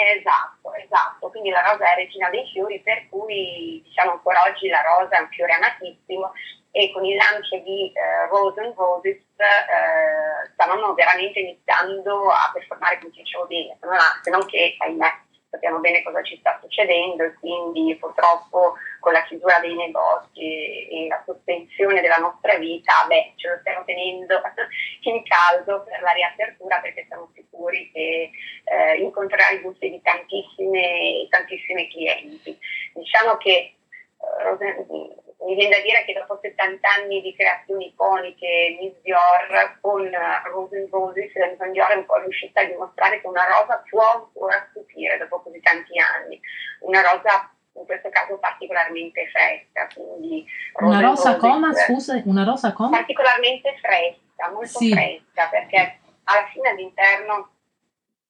Esatto, 0.00 0.72
esatto, 0.74 1.28
quindi 1.28 1.50
la 1.50 1.60
rosa 1.60 1.90
è 1.90 1.96
regina 1.96 2.30
dei 2.30 2.46
fiori, 2.52 2.80
per 2.82 3.08
cui 3.08 3.82
diciamo 3.82 4.12
ancora 4.12 4.44
oggi 4.44 4.68
la 4.68 4.80
rosa 4.82 5.16
è 5.16 5.20
un 5.20 5.28
fiore 5.30 5.54
amatissimo 5.54 6.30
e 6.70 6.92
con 6.92 7.04
il 7.04 7.16
lancio 7.16 7.58
di 7.58 7.90
eh, 7.92 8.26
Rose 8.28 8.60
and 8.60 8.76
Roses 8.76 9.16
eh, 9.16 10.52
stavano 10.52 10.94
veramente 10.94 11.40
iniziando 11.40 12.30
a 12.30 12.48
performare 12.52 13.00
come 13.00 13.10
dicevo 13.10 13.46
bene, 13.46 13.76
se 14.22 14.30
non 14.30 14.46
che, 14.46 14.76
ahimè, 14.78 15.12
sappiamo 15.50 15.80
bene 15.80 16.04
cosa 16.04 16.22
ci 16.22 16.36
sta 16.38 16.56
succedendo 16.62 17.24
e 17.24 17.34
quindi 17.34 17.96
purtroppo 17.96 18.74
con 19.00 19.12
la 19.12 19.22
chiusura 19.24 19.60
dei 19.60 19.74
negozi 19.74 20.88
e 20.88 21.06
la 21.08 21.22
sospensione 21.24 22.00
della 22.00 22.16
nostra 22.16 22.56
vita, 22.56 23.04
beh, 23.06 23.32
ce 23.36 23.48
lo 23.48 23.56
stiamo 23.60 23.84
tenendo 23.84 24.40
in 25.02 25.22
caldo 25.24 25.84
per 25.84 26.00
la 26.02 26.12
riapertura 26.12 26.80
perché 26.80 27.04
siamo 27.08 27.30
sicuri 27.34 27.90
che 27.92 28.30
eh, 28.64 28.96
incontrerà 28.96 29.50
i 29.50 29.60
gusti 29.60 29.90
di 29.90 30.00
tantissime, 30.02 31.26
tantissime 31.30 31.88
clienti. 31.88 32.58
Diciamo 32.94 33.36
che 33.36 33.74
eh, 34.18 35.16
mi 35.40 35.54
viene 35.54 35.76
da 35.76 35.82
dire 35.82 36.04
che 36.04 36.12
dopo 36.12 36.38
70 36.42 36.86
anni 36.88 37.20
di 37.22 37.34
creazioni 37.34 37.86
iconiche, 37.86 38.76
Miss 38.80 38.94
Dior 39.02 39.78
con 39.80 40.10
Rose 40.52 40.76
and 40.76 40.90
Roses, 40.90 41.34
la 41.34 41.46
Miss 41.46 41.70
Dior 41.70 41.90
è 41.90 41.94
un 41.94 42.06
po' 42.06 42.18
riuscita 42.18 42.60
a 42.60 42.64
dimostrare 42.64 43.20
che 43.20 43.26
una 43.26 43.46
rosa 43.46 43.82
può 43.88 44.12
ancora 44.12 44.66
stupire 44.70 45.16
dopo 45.18 45.40
così 45.40 45.60
tanti 45.60 45.98
anni. 45.98 46.40
Una 46.80 47.02
rosa 47.02 47.50
in 47.80 47.86
questo 47.86 48.08
caso 48.10 48.38
particolarmente 48.38 49.26
fresca. 49.28 49.88
Quindi 49.94 50.44
una 50.80 51.00
rosa 51.00 51.36
come? 51.36 51.74
Scusa, 51.74 52.20
una 52.24 52.44
rosa 52.44 52.72
come? 52.72 52.96
Particolarmente 52.96 53.76
fresca, 53.80 54.50
molto 54.50 54.78
sì. 54.78 54.92
fresca, 54.92 55.48
perché 55.48 55.98
alla 56.24 56.46
fine 56.52 56.68
all'interno 56.70 57.50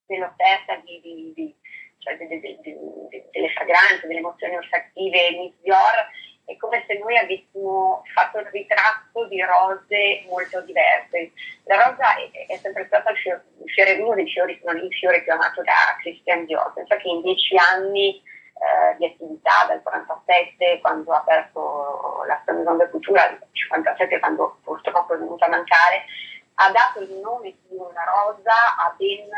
dell'offerta 0.07 0.77
di, 0.85 1.01
di, 1.03 1.33
di 1.35 1.55
cioè 1.99 2.17
de, 2.17 2.27
de, 2.29 2.41
de, 2.41 3.29
delle 3.31 3.51
fragranze, 3.51 4.07
delle 4.07 4.21
emozioni 4.21 4.57
olfattive 4.57 5.31
Miss 5.33 5.55
Dior 5.63 6.09
è 6.49 6.57
come 6.57 6.83
se 6.87 6.97
noi 6.97 7.15
avessimo 7.19 8.03
fatto 8.15 8.39
un 8.39 8.49
ritratto 8.51 9.27
di 9.27 9.39
rose 9.43 10.25
molto 10.29 10.63
diverse. 10.63 11.33
La 11.65 11.77
rosa 11.77 12.17
è, 12.17 12.47
è 12.47 12.57
sempre 12.57 12.87
stata 12.87 13.11
il 13.11 13.19
fiore, 13.19 13.45
il 13.63 13.71
fiore, 13.71 13.93
uno 14.01 14.15
dei 14.15 14.31
fiori, 14.31 14.59
non 14.65 14.79
il 14.79 14.95
fiore 14.95 15.23
più 15.23 15.33
amato 15.33 15.63
da 15.63 15.95
Christian 16.01 16.47
Dior. 16.47 16.73
Pensa 16.73 16.97
che 16.97 17.09
in 17.09 17.21
dieci 17.21 17.55
anni 17.57 18.23
eh, 18.59 18.97
di 18.97 19.07
attività, 19.07 19.67
dal 19.67 19.83
47 19.83 20.81
quando 20.81 21.13
ha 21.13 21.19
aperto 21.19 22.25
la 22.27 22.43
Maison 22.53 22.77
de 22.77 22.91
Cultura, 22.91 23.29
dal 23.29 23.49
57 23.53 24.19
quando 24.19 24.59
purtroppo 24.63 25.15
è 25.15 25.19
venuta 25.19 25.47
a 25.47 25.51
mancare, 25.51 26.05
ha 26.55 26.71
dato 26.71 27.01
il 27.01 27.21
nome 27.23 27.55
di 27.69 27.77
una 27.77 28.05
rosa 28.05 28.77
a 28.77 28.95
ben 28.97 29.29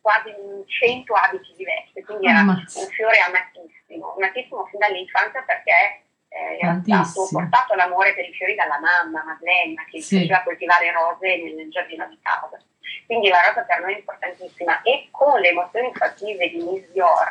quasi 0.00 0.32
100 0.66 1.12
abiti 1.14 1.54
diversi, 1.56 2.02
quindi 2.02 2.26
era 2.26 2.40
un 2.40 2.64
fiore 2.66 3.18
amatissimo, 3.20 4.14
amatissimo 4.16 4.64
fin 4.66 4.78
dall'infanzia 4.78 5.42
perché 5.42 6.02
eh, 6.28 6.58
era 6.60 6.80
stato 6.82 7.28
portato 7.30 7.74
l'amore 7.74 8.14
per 8.14 8.24
i 8.24 8.32
fiori 8.32 8.54
dalla 8.54 8.78
mamma, 8.78 9.24
Madeleine, 9.24 9.84
che 9.90 10.00
sì. 10.00 10.20
faceva 10.20 10.42
coltivare 10.42 10.92
rose 10.92 11.36
nel, 11.36 11.68
giardino 11.70 12.06
di 12.08 12.18
casa. 12.22 12.60
Quindi 13.06 13.28
la 13.28 13.40
rosa 13.46 13.62
per 13.62 13.80
noi 13.80 13.94
è 13.94 13.98
importantissima 13.98 14.82
e 14.82 15.08
con 15.10 15.40
le 15.40 15.48
emozioni 15.48 15.86
olfattive 15.86 16.50
di 16.50 16.62
Miss 16.62 16.90
Dior 16.90 17.30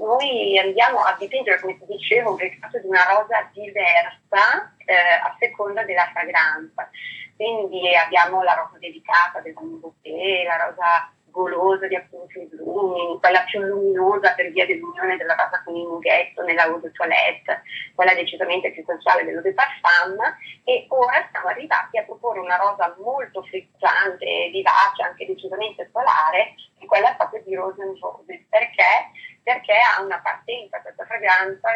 noi 0.00 0.58
andiamo 0.58 1.00
a 1.00 1.14
dipingere, 1.18 1.60
come 1.60 1.78
ti 1.78 1.84
dicevo, 1.86 2.30
un 2.30 2.38
ritratto 2.38 2.78
di 2.78 2.86
una 2.86 3.04
rosa 3.04 3.48
diversa 3.52 4.74
eh, 4.84 4.94
a 4.94 5.36
seconda 5.38 5.84
della 5.84 6.08
fragranza. 6.12 6.88
Quindi 7.36 7.94
abbiamo 7.94 8.42
la 8.42 8.54
rosa 8.54 8.78
dedicata 8.78 9.40
del 9.40 9.54
Bouquet, 9.54 10.46
la 10.46 10.66
rosa 10.66 11.12
golosa 11.30 11.86
di 11.86 11.96
appunti 11.96 12.46
blu, 12.46 13.18
quella 13.20 13.42
più 13.44 13.60
luminosa 13.60 14.34
per 14.34 14.50
via 14.50 14.66
dell'unione 14.66 15.16
della 15.16 15.34
rosa 15.34 15.62
con 15.64 15.74
il 15.76 15.86
nughetto 15.86 16.42
nella 16.42 16.66
eau 16.66 16.80
de 16.80 16.90
toilette, 16.92 17.62
quella 17.94 18.14
decisamente 18.14 18.70
più 18.72 18.84
sensuale 18.84 19.24
dell'eau 19.24 19.42
de 19.42 19.54
parfum 19.54 20.16
e 20.64 20.86
ora 20.88 21.28
siamo 21.30 21.48
arrivati 21.48 21.98
a 21.98 22.04
proporre 22.04 22.40
una 22.40 22.56
rosa 22.56 22.94
molto 22.98 23.42
frizzante, 23.42 24.50
vivace, 24.52 25.02
anche 25.02 25.26
decisamente 25.26 25.88
solare, 25.92 26.54
e 26.78 26.86
quella 26.86 27.14
proprio 27.14 27.42
di 27.44 27.54
Rose 27.54 27.82
and 27.82 27.98
Roses, 27.98 28.46
perché? 28.48 29.10
Perché 29.42 29.74
ha 29.74 30.02
una 30.02 30.20
partenza 30.22 30.80
questa 30.80 31.04
fragranza 31.04 31.68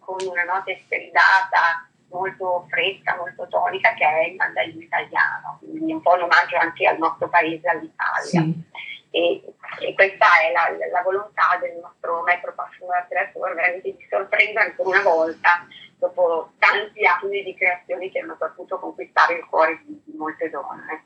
con 0.00 0.16
una 0.26 0.44
nota 0.44 0.70
esperidata 0.70 1.88
molto 2.10 2.66
fresca, 2.70 3.16
molto 3.16 3.46
tonica, 3.48 3.92
che 3.94 4.04
è 4.04 4.26
il 4.28 4.36
mandarino 4.36 4.80
italiano, 4.80 5.58
quindi 5.60 5.92
un 5.92 6.00
po' 6.00 6.14
un 6.14 6.22
omaggio 6.22 6.56
anche 6.56 6.86
al 6.86 6.98
nostro 6.98 7.28
paese, 7.28 7.68
all'Italia. 7.68 8.22
Sì. 8.22 8.66
E, 9.10 9.42
e, 9.80 9.94
questa 9.94 10.26
è 10.42 10.52
la, 10.52 10.68
la, 10.90 11.02
volontà 11.02 11.58
del 11.60 11.78
nostro 11.80 12.22
maestro 12.22 12.52
parfumer 12.54 13.06
creatore, 13.08 13.54
veramente 13.54 13.96
di 13.96 14.06
sorprendere 14.10 14.66
ancora 14.66 15.00
una 15.00 15.02
volta 15.02 15.66
dopo 15.96 16.52
tanti 16.58 17.06
anni 17.06 17.42
di 17.42 17.54
creazioni 17.54 18.10
che 18.10 18.20
hanno 18.20 18.36
saputo 18.38 18.78
conquistare 18.78 19.34
il 19.34 19.46
cuore 19.46 19.80
di, 19.84 20.00
di 20.04 20.16
molte 20.16 20.50
donne. 20.50 21.04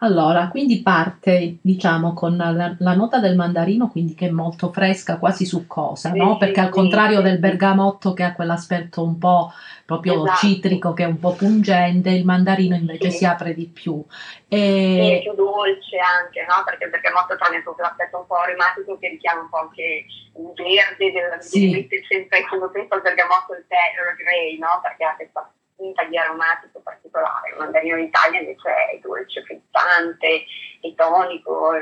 Allora, 0.00 0.48
quindi 0.48 0.82
parte, 0.82 1.56
diciamo, 1.62 2.12
con 2.12 2.36
la, 2.36 2.76
la, 2.78 2.94
nota 2.94 3.18
del 3.18 3.34
mandarino, 3.34 3.88
quindi 3.88 4.14
che 4.14 4.26
è 4.26 4.30
molto 4.30 4.70
fresca, 4.70 5.18
quasi 5.18 5.46
succosa, 5.46 6.10
sì, 6.10 6.18
no? 6.18 6.36
Perché 6.36 6.60
sì, 6.60 6.66
al 6.66 6.68
contrario 6.68 7.16
sì, 7.18 7.22
del 7.22 7.38
bergamotto 7.38 8.12
che 8.12 8.22
ha 8.22 8.34
quell'aspetto 8.34 9.02
un 9.02 9.16
po' 9.16 9.50
proprio 9.86 10.22
esatto. 10.22 10.46
citrico, 10.46 10.92
che 10.92 11.04
è 11.04 11.06
un 11.06 11.18
po' 11.18 11.32
pungente, 11.32 12.10
il 12.10 12.26
mandarino 12.26 12.74
invece 12.74 13.08
si 13.08 13.24
apre 13.24 13.54
di 13.54 13.68
più. 13.68 14.04
E... 14.48 15.16
è 15.16 15.22
più 15.22 15.32
dolce 15.32 15.96
anche, 15.96 16.44
no? 16.46 16.62
Perché 16.66 16.84
il 16.84 16.90
bergamotto 16.90 17.32
ha 17.32 17.36
quell'aspetto 17.38 18.18
un 18.18 18.26
po' 18.26 18.36
aromatico 18.36 18.98
che 18.98 19.08
richiama 19.08 19.40
un 19.40 19.48
po' 19.48 19.60
anche 19.60 20.04
il 20.36 20.52
verde, 20.54 21.10
del, 21.10 21.42
sì. 21.42 21.88
sempre 22.06 22.44
quando 22.46 22.68
penso 22.68 22.92
al 22.92 23.00
bergamotto 23.00 23.54
il 23.54 23.64
tè, 23.66 23.96
il 23.96 24.16
grey, 24.22 24.58
no? 24.58 24.78
Perché 24.82 25.04
ha 25.04 25.16
questa 25.16 25.50
punta 25.76 26.04
di 26.04 26.16
aromatico 26.16 26.80
particolare. 26.80 27.50
Il 27.50 27.58
mandarino 27.58 27.96
d'Italia 27.96 28.40
invece 28.40 28.68
è 28.92 28.98
dolce, 29.00 29.42
frizzante, 29.42 30.44
e 30.80 30.94
tonico, 30.94 31.72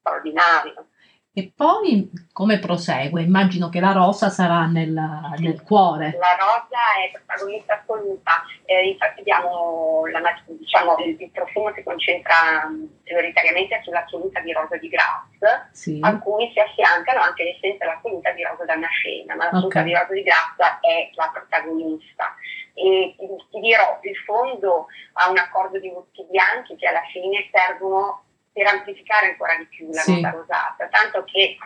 straordinario. 0.00 0.86
E 1.32 1.52
poi 1.54 2.10
come 2.32 2.58
prosegue? 2.58 3.22
Immagino 3.22 3.68
che 3.68 3.78
la 3.78 3.92
rosa 3.92 4.30
sarà 4.30 4.66
nel, 4.66 4.90
nel 5.38 5.62
cuore. 5.62 6.16
La 6.18 6.34
rosa 6.34 6.82
è 6.98 7.12
protagonista 7.12 7.78
assoluta, 7.78 8.42
eh, 8.64 8.88
infatti 8.88 9.20
abbiamo 9.20 10.06
la, 10.10 10.20
diciamo, 10.44 10.96
il, 10.98 11.16
il, 11.20 11.30
profumo 11.30 11.72
si 11.72 11.84
concentra 11.84 12.68
prioritariamente 13.04 13.80
sull'assoluta 13.84 14.40
di 14.40 14.52
rosa 14.52 14.76
di 14.76 14.88
Grasse, 14.88 15.68
sì. 15.70 15.98
a 16.02 16.18
cui 16.18 16.50
si 16.52 16.58
affiancano 16.58 17.20
anche 17.20 17.44
le 17.44 17.50
essenze 17.50 17.78
dell'assoluta 17.78 18.32
di 18.32 18.42
rosa 18.42 18.64
scena, 18.88 19.36
ma 19.36 19.44
l'assoluta 19.44 19.80
okay. 19.80 19.84
di 19.84 19.92
rosa 19.92 20.12
di 20.12 20.22
Grasse 20.22 20.78
è 20.80 21.10
la 21.14 21.30
protagonista. 21.32 22.34
E 22.80 23.14
ti, 23.18 23.60
dirò, 23.60 23.98
il 24.02 24.16
fondo 24.24 24.86
ha 25.14 25.28
un 25.28 25.36
accordo 25.36 25.78
di 25.78 25.90
muschi 25.90 26.24
bianchi 26.30 26.76
che 26.76 26.86
alla 26.86 27.04
fine 27.12 27.48
servono 27.52 28.24
per 28.52 28.66
amplificare 28.66 29.28
ancora 29.28 29.56
di 29.56 29.66
più 29.66 29.90
la 29.90 30.00
sì. 30.00 30.14
nota 30.14 30.30
rosata, 30.30 30.88
tanto 30.88 31.24
che 31.24 31.56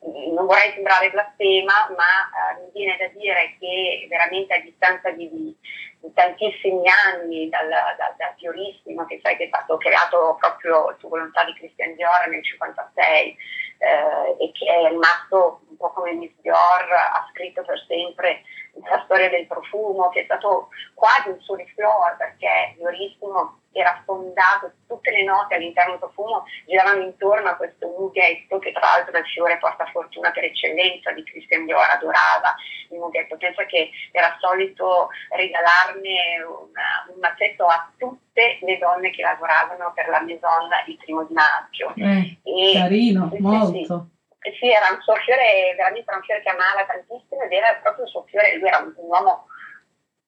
non 0.00 0.46
vorrei 0.46 0.72
sembrare 0.72 1.10
blasfema, 1.10 1.90
ma 1.96 2.54
eh, 2.54 2.62
mi 2.62 2.70
viene 2.72 2.96
da 2.96 3.08
dire 3.18 3.56
che 3.58 4.06
veramente 4.08 4.54
a 4.54 4.60
distanza 4.60 5.10
di, 5.10 5.28
di, 5.28 5.56
di 6.00 6.12
tantissimi 6.12 6.84
anni 6.88 7.48
dal, 7.48 7.68
dal, 7.68 8.14
dal, 8.16 8.34
fiorissimo 8.36 9.04
che 9.06 9.18
sai 9.22 9.36
che 9.36 9.44
è 9.44 9.48
stato 9.48 9.76
creato 9.76 10.36
proprio 10.38 10.94
su 11.00 11.08
volontà 11.08 11.44
di 11.44 11.54
Christian 11.54 11.94
Dior 11.96 12.28
nel 12.28 12.40
1956 12.40 13.36
eh, 13.78 14.44
e 14.44 14.52
che 14.52 14.66
è 14.66 14.88
rimasto 14.88 15.62
un 15.68 15.76
po' 15.76 15.90
come 15.90 16.12
Miss 16.12 16.32
Dior, 16.40 16.92
ha 16.92 17.26
scritto 17.32 17.64
per 17.64 17.84
sempre 17.88 18.42
la 18.74 19.02
storia 19.04 19.28
del 19.28 19.46
profumo, 19.46 20.08
che 20.08 20.20
è 20.20 20.24
stato 20.24 20.68
quasi 20.94 21.28
un 21.28 21.40
suriflor 21.40 22.16
perché 22.16 22.74
Fiorissimo 22.76 23.60
era 23.72 24.02
fondato, 24.04 24.72
tutte 24.86 25.10
le 25.10 25.22
note 25.24 25.54
all'interno 25.54 25.92
del 25.92 26.00
profumo 26.00 26.44
giravano 26.66 27.02
intorno 27.02 27.50
a 27.50 27.56
questo 27.56 27.86
mughetto 27.98 28.58
che 28.58 28.72
tra 28.72 28.80
l'altro 28.80 29.16
è 29.16 29.20
il 29.20 29.26
fiore 29.26 29.58
porta 29.58 29.86
fortuna 29.86 30.30
per 30.30 30.44
eccellenza 30.44 31.12
di 31.12 31.22
Christian 31.22 31.64
Dior, 31.64 31.88
adorava 31.88 32.54
il 32.90 32.98
mughetto, 32.98 33.36
pensa 33.36 33.64
che 33.66 33.90
era 34.10 34.36
solito 34.40 35.08
regalarne 35.30 36.42
una, 36.42 37.06
un 37.12 37.20
mazzetto 37.20 37.66
a 37.66 37.90
tutte 37.96 38.58
le 38.62 38.78
donne 38.78 39.10
che 39.10 39.22
lavoravano 39.22 39.92
per 39.94 40.08
la 40.08 40.22
Maison 40.22 40.68
il 40.86 40.96
primo 40.96 41.24
di 41.24 41.34
maggio. 41.34 41.92
Eh, 41.96 42.38
e, 42.42 42.72
carino, 42.74 43.30
molto. 43.38 44.08
Sì, 44.10 44.17
sì, 44.58 44.70
era 44.70 44.88
un 44.90 45.00
suo 45.02 45.14
fiore, 45.16 45.74
veramente 45.76 46.14
un 46.14 46.22
fiore 46.22 46.42
che 46.42 46.48
amava 46.50 46.86
tantissimo 46.86 47.42
ed 47.42 47.52
era 47.52 47.74
proprio 47.82 48.04
il 48.04 48.10
suo 48.10 48.24
fiore, 48.24 48.56
lui 48.56 48.68
era 48.68 48.78
un 48.78 48.92
uomo 48.96 49.46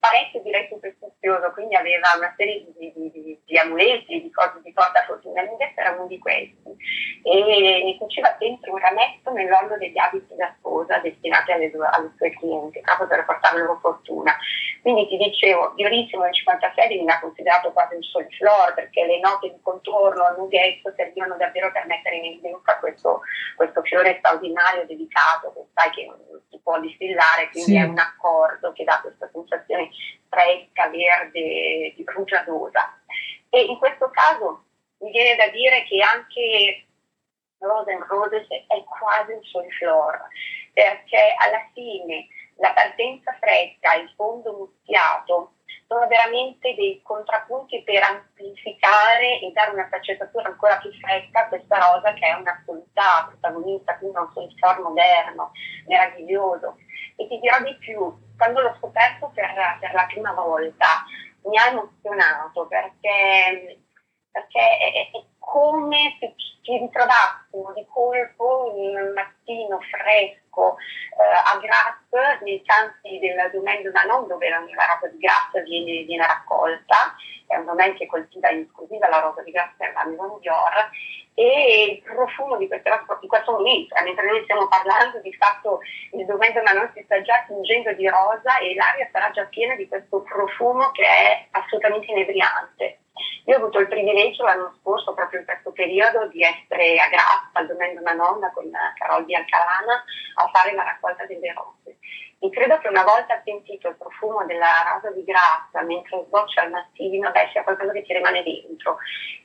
parecchio 0.01 0.41
direi 0.41 0.67
superstizioso, 0.69 1.53
quindi 1.53 1.77
aveva 1.77 2.09
una 2.17 2.33
serie 2.37 2.65
di, 2.65 2.93
di, 2.93 3.11
di, 3.13 3.41
di 3.45 3.59
amuleti, 3.59 4.21
di 4.21 4.31
cose 4.31 4.61
di 4.63 4.73
porta 4.73 5.05
fortuna, 5.07 5.43
Lunghezza 5.43 5.81
era 5.81 5.93
uno 5.93 6.07
di 6.07 6.19
questi 6.19 6.75
e 7.23 7.83
ne 7.85 7.99
cuciva 7.99 8.35
sempre 8.39 8.71
un 8.71 8.79
rametto 8.79 9.31
nell'olio 9.31 9.77
degli 9.77 9.99
abiti 9.99 10.35
da 10.35 10.53
sposa 10.59 10.99
destinati 10.99 11.53
alle, 11.53 11.71
alle 11.93 12.13
sue 12.17 12.31
clienti, 12.31 12.81
proprio 12.81 13.07
per 13.07 13.25
portare 13.27 13.59
loro 13.59 13.79
fortuna. 13.81 14.35
Quindi 14.81 15.07
ti 15.09 15.19
dicevo, 15.19 15.73
Diorissimo 15.77 16.23
nel 16.25 16.33
56 16.33 16.89
veniva 16.89 17.19
considerato 17.21 17.71
quasi 17.73 17.97
un 17.97 18.03
soliflor 18.03 18.73
perché 18.75 19.05
le 19.05 19.21
note 19.21 19.51
di 19.51 19.61
contorno 19.61 20.25
al 20.25 20.39
nughetto 20.39 20.93
servivano 20.97 21.37
davvero 21.37 21.71
per 21.71 21.85
mettere 21.87 22.17
in 22.17 22.25
evidenza 22.25 22.79
questo, 22.79 23.21
questo 23.57 23.83
fiore 23.83 24.17
straordinario, 24.19 24.87
dedicato, 24.87 25.53
che 25.53 25.61
sai 25.75 25.91
che 25.91 26.09
si 26.49 26.59
può 26.63 26.81
distillare, 26.81 27.51
quindi 27.51 27.73
sì. 27.73 27.77
è 27.77 27.83
un 27.83 27.99
accordo 27.99 28.73
che 28.73 28.85
dà 28.85 29.01
questa 29.03 29.29
sensazione 29.31 29.90
fresca, 30.29 30.89
verde, 30.89 31.95
rugiadosa. 32.05 33.01
E 33.49 33.65
in 33.65 33.79
questo 33.79 34.11
caso 34.11 34.65
mi 34.99 35.11
viene 35.11 35.37
da 35.37 35.49
dire 35.49 35.85
che 35.85 36.01
anche 36.01 36.87
Rose 37.59 37.93
and 37.93 38.05
Roses 38.05 38.47
è 38.49 38.85
quasi 38.85 39.33
un 39.33 39.43
soliflor, 39.43 40.29
perché 40.73 41.35
alla 41.37 41.69
fine 41.75 42.29
la 42.57 42.73
partenza 42.73 43.37
fresca 43.41 43.95
e 43.95 44.01
il 44.01 44.13
fondo 44.17 44.53
muschiato 44.53 45.55
sono 45.87 46.07
veramente 46.07 46.75
dei 46.75 47.01
contrappunti 47.03 47.83
per 47.83 48.03
amplificare 48.03 49.41
e 49.41 49.51
dare 49.53 49.73
una 49.73 49.87
sfaccettatura 49.87 50.49
ancora 50.49 50.77
più 50.77 50.93
fresca 51.01 51.41
a 51.41 51.49
questa 51.49 51.79
rosa 51.79 52.13
che 52.13 52.27
è 52.27 52.33
un'assoluta 52.35 53.27
protagonista, 53.29 53.99
quindi 53.99 54.17
un 54.17 54.31
soliflor 54.33 54.81
moderno, 54.83 55.51
meraviglioso. 55.87 56.77
E 57.17 57.27
ti 57.27 57.41
dirò 57.41 57.61
di 57.63 57.75
più, 57.79 58.17
quando 58.41 58.63
l'ho 58.63 58.75
scoperto 58.79 59.31
per, 59.35 59.53
per 59.79 59.93
la 59.93 60.07
prima 60.07 60.33
volta 60.33 61.05
mi 61.45 61.59
ha 61.59 61.67
emozionato 61.67 62.67
perché, 62.67 63.79
perché 64.31 64.79
è, 64.79 65.11
è 65.13 65.25
come 65.41 66.17
se 66.21 66.35
ci 66.37 66.79
ritrovassimo 66.79 67.73
di 67.75 67.85
colpo 67.89 68.73
un 68.77 69.13
mattino 69.15 69.81
fresco 69.91 70.77
eh, 70.77 71.55
a 71.55 71.59
Grasse, 71.59 72.45
nei 72.45 72.63
campi 72.63 73.19
del 73.19 73.51
domaine 73.53 73.83
de 73.83 73.91
Manon, 73.91 74.29
dove 74.29 74.49
la, 74.49 74.59
rosa 74.59 75.09
di 75.11 75.19
Grasse 75.19 75.63
viene, 75.63 76.05
viene, 76.05 76.27
raccolta, 76.27 77.17
è 77.49 77.57
un 77.57 77.65
domaine 77.65 77.95
che 77.95 78.07
coltiva 78.07 78.51
in 78.51 78.61
esclusiva 78.61 79.09
la 79.09 79.21
rosa 79.21 79.43
di 79.43 79.51
Grasse 79.51 79.75
per 79.77 79.93
la 79.95 80.05
Maison 80.07 80.39
Dior, 80.41 80.91
e 81.35 81.85
il 81.93 82.03
profumo 82.03 82.57
di 82.57 82.69
questa 82.69 83.05
in 83.21 83.29
questo 83.29 83.53
momento, 83.53 83.95
eh, 83.95 84.03
mentre 84.05 84.27
noi 84.27 84.43
stiamo 84.43 84.69
parlando, 84.69 85.21
di 85.21 85.33
fatto 85.35 85.81
il 86.13 86.27
domaine 86.27 86.55
de 86.55 86.61
Manon 86.61 86.91
si 86.95 87.03
sta 87.05 87.21
già 87.23 87.45
tingendo 87.47 87.93
di 87.95 88.07
rosa 88.09 88.59
e 88.59 88.75
l'aria 88.75 89.09
sarà 89.11 89.31
già 89.31 89.45
piena 89.45 89.75
di 89.75 89.89
questo 89.89 90.21
profumo 90.23 90.91
che 90.91 91.05
è 91.05 91.47
assolutamente 91.53 92.13
inebriante. 92.13 92.99
Io 93.47 93.55
ho 93.55 93.59
avuto 93.59 93.79
il 93.79 93.89
privilegio 93.89 94.45
l'anno 94.45 94.75
scorso, 94.81 95.15
proprio 95.15 95.41
in 95.41 95.47
questo 95.47 95.73
periodo, 95.73 96.27
di 96.29 96.43
essere 96.43 96.99
a 97.01 97.09
Grazia, 97.09 97.51
al 97.53 97.67
Domaine 97.67 98.01
una 98.01 98.13
nonna 98.13 98.51
con 98.53 98.71
Carol 98.97 99.25
di 99.25 99.35
Alcalana, 99.35 100.05
a 100.35 100.51
fare 100.53 100.75
la 100.75 100.85
raccolta 100.85 101.27
delle 101.27 101.53
rose. 101.53 101.99
E 102.43 102.49
credo 102.49 102.79
che 102.79 102.89
una 102.89 103.05
volta 103.05 103.43
sentito 103.45 103.89
il 103.89 103.97
profumo 103.97 104.47
della 104.47 104.95
rosa 104.95 105.11
di 105.11 105.23
Grazia 105.25 105.83
mentre 105.83 106.25
sboccia 106.25 106.63
al 106.63 106.71
mattino, 106.71 107.31
beh, 107.31 107.51
sia 107.53 107.63
qualcosa 107.63 107.93
che 107.93 108.03
ti 108.03 108.15
rimane 108.15 108.43
dentro 108.43 108.97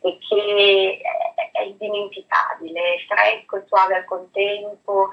e 0.02 0.18
che 0.20 1.02
è, 1.02 1.52
è 1.52 1.62
indimenticabile, 1.64 3.04
fresco 3.06 3.58
e 3.58 3.64
suave 3.68 3.96
al 3.98 4.06
contempo, 4.06 5.10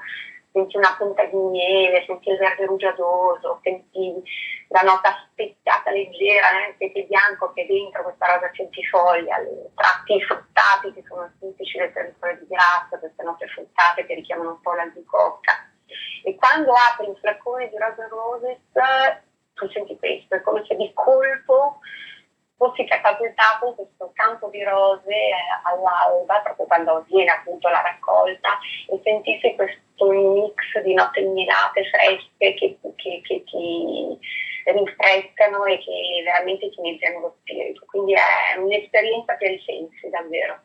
senti 0.53 0.77
una 0.77 0.95
punta 0.97 1.25
di 1.25 1.35
miele, 1.35 2.05
senti 2.05 2.29
il 2.29 2.37
verde 2.37 2.65
rugiadoso, 2.65 3.59
senti 3.63 4.21
la 4.69 4.81
nota 4.81 5.27
speziata 5.31 5.91
leggera, 5.91 6.51
nel 6.51 6.75
sete 6.77 7.03
bianco 7.03 7.51
che 7.53 7.63
è 7.63 7.65
dentro 7.65 8.03
questa 8.03 8.27
rosa 8.27 8.51
centifoglia, 8.53 9.39
i 9.39 9.73
tratti 9.75 10.21
fruttati 10.21 10.93
che 10.93 11.03
sono 11.07 11.29
tipici 11.39 11.77
del 11.79 11.91
territorio 11.91 12.37
di 12.37 12.47
Grazia, 12.47 12.99
queste 12.99 13.23
note 13.23 13.47
fruttate 13.47 14.05
che 14.05 14.13
richiamano 14.13 14.51
un 14.51 14.61
po' 14.61 14.73
l'albicocca. 14.73 15.69
E 16.23 16.35
quando 16.35 16.71
apri 16.73 17.07
un 17.07 17.15
flaccone 17.15 17.69
di 17.69 17.77
Rosa 17.77 18.07
Roses, 18.07 18.59
tu 19.55 19.67
senti 19.69 19.97
questo, 19.97 20.35
è 20.35 20.41
come 20.41 20.63
se 20.65 20.75
di 20.75 20.91
colpo 20.93 21.79
fossi 22.63 22.85
catapultato 22.85 23.67
in 23.67 23.75
questo 23.75 24.11
campo 24.13 24.47
di 24.47 24.63
rose 24.63 25.11
eh, 25.11 25.33
all'alba, 25.63 26.39
proprio 26.39 26.65
quando 26.65 26.97
avviene 26.97 27.31
appunto 27.31 27.67
la 27.67 27.81
raccolta, 27.81 28.57
e 28.87 28.99
sentissi 29.03 29.53
questo 29.55 30.09
mix 30.09 30.81
di 30.83 30.93
note 30.93 31.21
mirate 31.21 31.83
fresche 31.91 32.53
che, 32.53 32.77
che, 32.95 33.21
che 33.21 33.43
ti 33.43 34.17
rinfrescano 34.65 35.65
e 35.65 35.77
che 35.79 36.21
veramente 36.23 36.69
ti 36.69 36.79
iniziano 36.79 37.19
lo 37.19 37.35
spirito. 37.41 37.83
Quindi 37.85 38.13
è 38.13 38.57
un'esperienza 38.57 39.35
per 39.35 39.51
i 39.51 39.61
sensi, 39.65 40.09
davvero. 40.09 40.61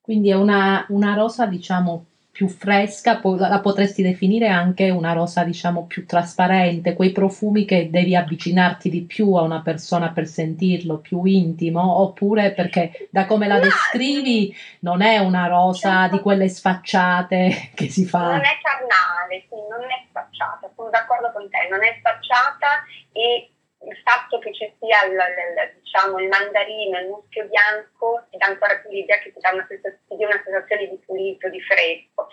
Quindi 0.00 0.30
è 0.30 0.34
una, 0.34 0.86
una 0.88 1.14
rosa, 1.14 1.44
diciamo, 1.46 2.06
più 2.34 2.48
fresca, 2.48 3.20
la 3.22 3.60
potresti 3.60 4.02
definire 4.02 4.48
anche 4.48 4.90
una 4.90 5.12
rosa, 5.12 5.44
diciamo, 5.44 5.86
più 5.86 6.04
trasparente, 6.04 6.94
quei 6.94 7.12
profumi 7.12 7.64
che 7.64 7.90
devi 7.90 8.16
avvicinarti 8.16 8.90
di 8.90 9.02
più 9.02 9.34
a 9.34 9.42
una 9.42 9.62
persona 9.62 10.10
per 10.10 10.26
sentirlo, 10.26 10.98
più 10.98 11.22
intimo, 11.22 12.00
oppure 12.00 12.50
perché 12.50 13.06
da 13.10 13.24
come 13.26 13.46
la 13.46 13.60
descrivi 13.60 14.52
non 14.80 15.00
è 15.00 15.18
una 15.18 15.46
rosa 15.46 16.08
di 16.08 16.18
quelle 16.18 16.48
sfacciate 16.48 17.70
che 17.72 17.88
si 17.88 18.04
fa. 18.04 18.32
Non 18.32 18.40
è 18.40 18.58
carnale, 18.60 19.44
sì, 19.48 19.54
non 19.70 19.88
è 19.88 20.04
sfacciata, 20.08 20.68
sono 20.74 20.90
d'accordo 20.90 21.30
con 21.32 21.48
te, 21.48 21.68
non 21.70 21.84
è 21.84 21.94
sfacciata 22.00 22.82
e 23.12 23.53
il 23.86 23.96
fatto 24.02 24.38
che 24.38 24.52
ci 24.54 24.72
sia 24.78 25.04
il, 25.04 25.12
il, 25.12 25.80
diciamo, 25.82 26.18
il 26.18 26.28
mandarino, 26.28 26.98
il 26.98 27.08
muschio 27.08 27.46
bianco, 27.46 28.26
ti 28.30 28.36
dà 28.36 28.46
ancora 28.46 28.76
più 28.78 28.90
l'idea 28.90 29.18
che 29.18 29.32
ti 29.32 29.40
dà 29.40 29.50
una, 29.52 29.66
sensazione, 29.68 30.24
una 30.24 30.42
sensazione 30.44 30.88
di 30.88 30.98
pulito, 31.04 31.48
di 31.48 31.60
fresco. 31.60 32.28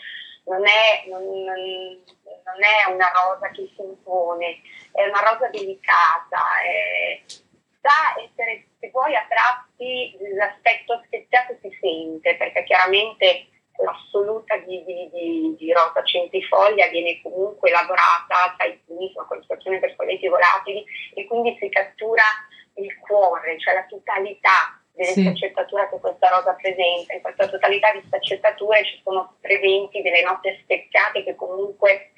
Non 0.46 0.66
è, 0.66 1.08
non, 1.08 1.24
non 1.24 2.60
è, 2.60 2.92
una 2.92 3.12
rosa 3.14 3.50
che 3.52 3.70
si 3.76 3.82
impone, 3.82 4.62
è 4.92 5.06
una 5.06 5.22
rosa 5.22 5.48
delicata, 5.50 6.42
è, 6.64 7.22
sa 7.82 8.20
essere, 8.22 8.66
se 8.80 8.90
vuoi, 8.90 9.16
a 9.16 9.26
tratti 9.30 10.18
l'aspetto 10.36 11.02
speziato 11.06 11.58
si 11.62 11.70
sente, 11.80 12.36
perché 12.38 12.64
chiaramente 12.64 13.51
l'assoluta 13.84 14.58
di, 14.58 14.84
di, 14.86 15.10
di, 15.12 15.56
di 15.58 15.74
rosa 15.74 16.04
centifoglia 16.04 16.88
viene 16.88 17.20
comunque 17.22 17.70
lavorata 17.70 18.56
sai 18.58 18.80
benissimo 18.86 19.26
con 19.26 19.42
situazioni 19.42 19.80
per 19.80 19.96
colletti 19.96 20.28
volatili 20.28 20.84
e 21.14 21.26
quindi 21.26 21.58
si 21.60 21.70
cattura 21.70 22.24
il 22.76 22.98
cuore, 23.00 23.60
cioè 23.60 23.74
la 23.74 23.86
totalità 23.86 24.80
delle 24.94 25.12
sì. 25.12 25.22
sfaccettature 25.22 25.90
che 25.90 26.00
questa 26.00 26.30
rosa 26.30 26.54
presenta. 26.54 27.14
In 27.14 27.22
questa 27.22 27.48
totalità 27.48 27.92
di 27.92 28.02
sfaccettature 28.06 28.86
ci 28.86 29.02
sono 29.04 29.36
presenti 29.42 30.02
delle 30.02 30.24
note 30.24 30.60
speziate 30.64 31.24
che 31.24 31.36
comunque 31.36 32.12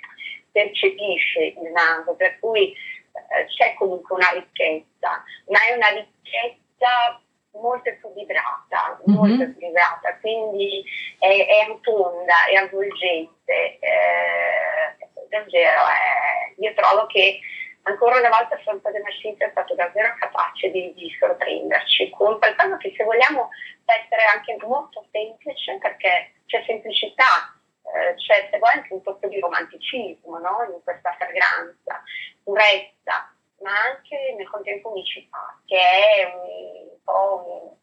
percepisce 0.52 1.56
il 1.58 1.72
naso, 1.74 2.14
per 2.16 2.40
cui 2.40 2.72
eh, 2.72 3.46
c'è 3.46 3.74
comunque 3.76 4.16
una 4.16 4.30
ricchezza, 4.32 5.24
ma 5.48 5.60
è 5.68 5.76
una 5.76 5.90
ricchezza 5.90 7.22
molto 7.54 7.90
equilibrata, 7.90 9.00
mm-hmm. 9.00 9.18
molto 9.18 9.44
equilibrata, 9.44 10.18
quindi 10.20 10.84
è, 11.20 11.28
è 11.28 11.68
rotonda, 11.68 12.46
è 12.50 12.56
avvolgente, 12.56 13.80
eh, 13.80 15.28
davvero, 15.30 15.82
è, 15.88 16.54
io 16.58 16.74
trovo 16.74 17.06
che 17.08 17.40
ancora 17.84 18.20
una 18.20 18.30
volta 18.30 18.60
Santa 18.64 18.92
De 18.92 19.00
Nascita 19.00 19.46
è 19.46 19.50
stato 19.52 19.76
davvero 19.76 20.16
capace 20.20 20.70
di, 20.72 20.94
di 20.94 21.16
sorprenderci 21.20 22.10
con 22.12 22.38
qualcosa 22.40 22.78
che 22.78 22.94
se 22.96 23.04
vogliamo 23.04 23.50
può 23.84 23.94
essere 23.94 24.24
anche 24.26 24.58
molto 24.66 25.06
semplice 25.12 25.78
perché 25.80 26.34
c'è 26.46 26.64
semplicità, 26.66 27.54
eh, 27.84 28.16
c'è 28.16 28.48
se 28.50 28.58
vuoi 28.58 28.72
anche 28.74 28.94
un 28.94 29.02
tocco 29.02 29.28
di 29.28 29.40
romanticismo 29.40 30.38
no? 30.38 30.64
in 30.74 30.82
questa 30.84 31.16
fragranza, 31.18 32.02
purezza, 32.44 33.33
ma 33.64 33.72
anche 33.72 34.36
nel 34.38 34.50
contempo 34.50 34.92
unicità, 34.92 35.60
che 35.66 35.78
è 35.78 36.26
un, 36.26 36.98
po' 37.04 37.80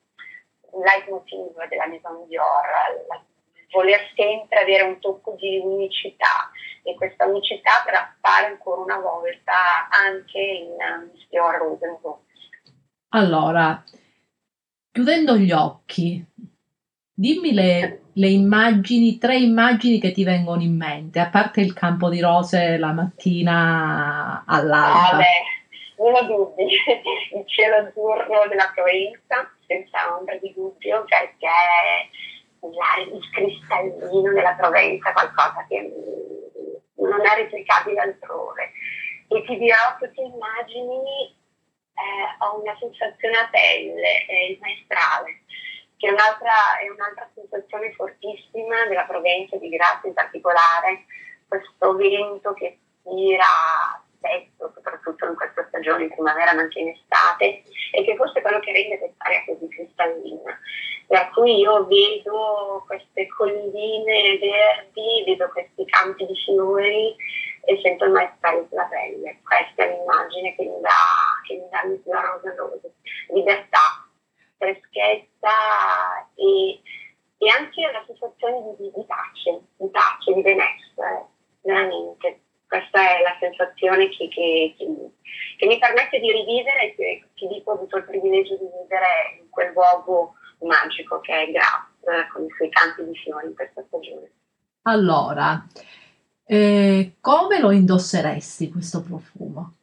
un, 0.71 0.83
leitmotiv 0.83 1.67
della 1.69 1.89
Maison 1.89 2.27
Dior, 2.29 3.27
voler 3.73 4.01
sempre 4.15 4.61
avere 4.61 4.85
un 4.85 5.01
tocco 5.01 5.35
di 5.39 5.59
unicità, 5.59 6.51
e 6.83 6.95
questa 6.95 7.27
unicità 7.27 7.83
per 7.85 7.95
appare 7.95 8.47
ancora 8.47 8.83
una 8.83 8.99
volta 8.99 9.89
anche 9.91 10.39
in 10.39 10.77
Stior 11.25 11.57
Rosenberg. 11.57 12.19
Allora, 13.11 13.83
chiudendo 14.93 15.37
gli 15.37 15.51
occhi, 15.51 16.25
dimmi 17.13 17.53
le, 17.53 18.03
le, 18.13 18.29
immagini, 18.29 19.19
tre 19.19 19.37
immagini 19.37 19.99
che 19.99 20.13
ti 20.13 20.25
vengono 20.25 20.63
in 20.63 20.77
mente, 20.77 21.19
a 21.19 21.29
parte 21.29 21.61
il 21.61 21.73
campo 21.73 22.09
di 22.09 22.21
rose 22.21 22.79
la 22.79 22.93
mattina 22.93 24.45
all'alba. 24.47 25.19
Ah, 25.19 25.60
ho 26.03 26.23
dubbi, 26.23 26.65
il 27.35 27.47
cielo 27.47 27.77
azzurro 27.77 28.49
della 28.49 28.71
Provenza, 28.75 29.53
senza 29.67 30.17
ombra 30.17 30.37
di 30.37 30.53
dubbio, 30.55 31.05
perché 31.05 31.47
il 32.61 33.31
cristallino 33.33 34.33
della 34.33 34.55
Provenza, 34.55 35.13
qualcosa 35.13 35.65
che 35.69 35.93
non 36.97 37.27
è 37.27 37.35
replicabile 37.37 38.01
altrove. 38.01 38.73
E 39.29 39.45
ti 39.45 39.59
dirò 39.59 39.97
tutte 39.99 40.21
immagini, 40.21 41.37
eh, 41.95 42.37
ho 42.39 42.61
una 42.61 42.77
sensazione 42.79 43.37
a 43.37 43.49
pelle, 43.51 44.25
è 44.27 44.35
il 44.51 44.59
maestrale, 44.61 45.43
che 45.97 46.09
è 46.09 46.13
un'altra, 46.13 46.79
è 46.81 46.89
un'altra 46.89 47.31
sensazione 47.35 47.93
fortissima 47.93 48.87
della 48.87 49.05
Provenza, 49.05 49.57
di 49.57 49.69
Grazia 49.69 50.09
in 50.09 50.15
particolare, 50.15 51.05
questo 51.47 51.95
vento 51.95 52.55
che 52.55 52.79
tira 53.03 54.03
spesso, 54.21 54.71
soprattutto 54.75 55.27
in 55.27 55.35
questa 55.35 55.65
stagione 55.69 56.05
in 56.05 56.11
primavera 56.11 56.53
ma 56.53 56.61
anche 56.61 56.79
in 56.79 56.89
estate, 56.89 57.65
e 57.93 58.05
che 58.05 58.15
forse 58.17 58.39
è 58.39 58.43
quello 58.43 58.61
che 58.61 58.73
rende 58.73 58.99
quest'area 58.99 59.45
così 59.47 59.69
cristallina. 59.69 60.59
Per 61.09 61.31
cui 61.31 61.59
io 61.59 61.87
vedo 61.87 62.85
queste 62.87 63.27
colline 63.27 64.39
verdi, 64.39 65.25
vedo 65.27 65.49
questi 65.49 65.85
campi 65.87 66.25
di 66.27 66.37
fiori 66.37 67.17
e 67.65 67.81
sento 67.83 68.05
il 68.05 68.13
maestrale 68.13 68.67
sulla 68.69 68.85
pelle. 68.85 69.41
Questa 69.43 69.83
è 69.83 69.91
l'immagine 69.91 70.55
che 70.55 70.63
mi 70.63 70.81
dà, 70.81 70.91
che 71.47 71.55
mi 71.55 71.69
dà 71.69 71.83
il 71.83 72.01
rosa 72.05 72.55
rose. 72.55 72.95
Libertà, 73.29 74.07
freschezza 74.57 75.51
e, 76.37 76.81
e 77.39 77.49
anche 77.49 77.89
una 77.89 78.05
sensazione 78.07 78.77
di, 78.79 78.93
di 78.95 79.05
pace, 79.05 79.61
di 79.77 79.89
pace, 79.91 80.33
di 80.33 80.43
benessere, 80.43 81.27
veramente 81.63 82.07
la 82.07 82.10
sensazione 83.41 84.09
che, 84.11 84.29
che, 84.29 84.75
che, 84.77 84.87
che 85.57 85.67
mi 85.67 85.79
permette 85.79 86.21
di 86.21 86.31
rivivere 86.31 86.95
che 86.95 87.25
ti 87.35 87.49
dico 87.49 87.71
ho 87.71 87.75
avuto 87.75 87.97
il 87.97 88.05
privilegio 88.05 88.57
di 88.57 88.67
vivere 88.67 89.41
in 89.41 89.51
quel 89.51 89.73
luogo 89.73 90.35
magico 90.61 91.21
che 91.21 91.33
è 91.33 91.51
Graz 91.51 92.29
con 92.33 92.45
i 92.45 92.51
suoi 92.57 92.69
campi 92.71 93.05
di 93.05 93.17
fiori 93.17 93.47
in 93.47 93.55
questa 93.55 93.83
stagione. 93.87 94.31
Allora, 94.83 95.67
eh, 96.45 97.17
come 97.21 97.61
lo 97.61 97.71
indosseresti 97.71 98.71
questo 98.71 99.03
profumo? 99.03 99.75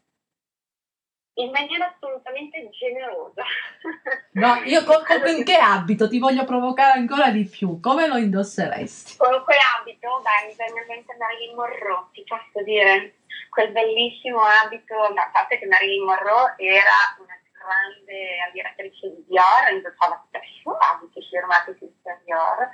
in 1.38 1.52
maniera 1.52 1.94
assolutamente 1.94 2.70
generosa. 2.72 3.44
No, 4.38 4.62
io 4.66 4.84
con, 4.84 5.04
con, 5.04 5.20
con 5.20 5.44
che 5.44 5.56
abito 5.56 6.08
ti 6.08 6.20
voglio 6.20 6.46
provocare 6.46 7.00
ancora 7.00 7.32
di 7.32 7.46
più? 7.46 7.80
Come 7.80 8.06
lo 8.06 8.18
indosseresti? 8.18 9.18
Con 9.18 9.42
quale 9.44 9.60
abito? 9.80 10.22
Dai, 10.22 10.50
mi 10.50 10.54
viene 10.56 10.82
in 10.82 10.88
mente 10.88 11.16
Marilyn 11.18 11.56
Monroe, 11.56 12.06
ti 12.12 12.24
posso 12.24 12.64
dire. 12.64 13.16
Quel 13.58 13.74
bellissimo 13.74 14.38
abito, 14.38 14.94
a 14.94 15.30
parte 15.34 15.58
che 15.58 15.66
Marilyn 15.66 16.06
Monroe 16.06 16.54
era 16.62 17.18
una 17.18 17.34
grande 17.58 18.38
ammiratrice 18.46 19.10
di 19.18 19.26
Dior, 19.26 19.74
indossava 19.74 20.22
spesso 20.30 20.78
abiti 20.78 21.18
firmati 21.26 21.74
Christian 21.74 22.22
Dior, 22.22 22.70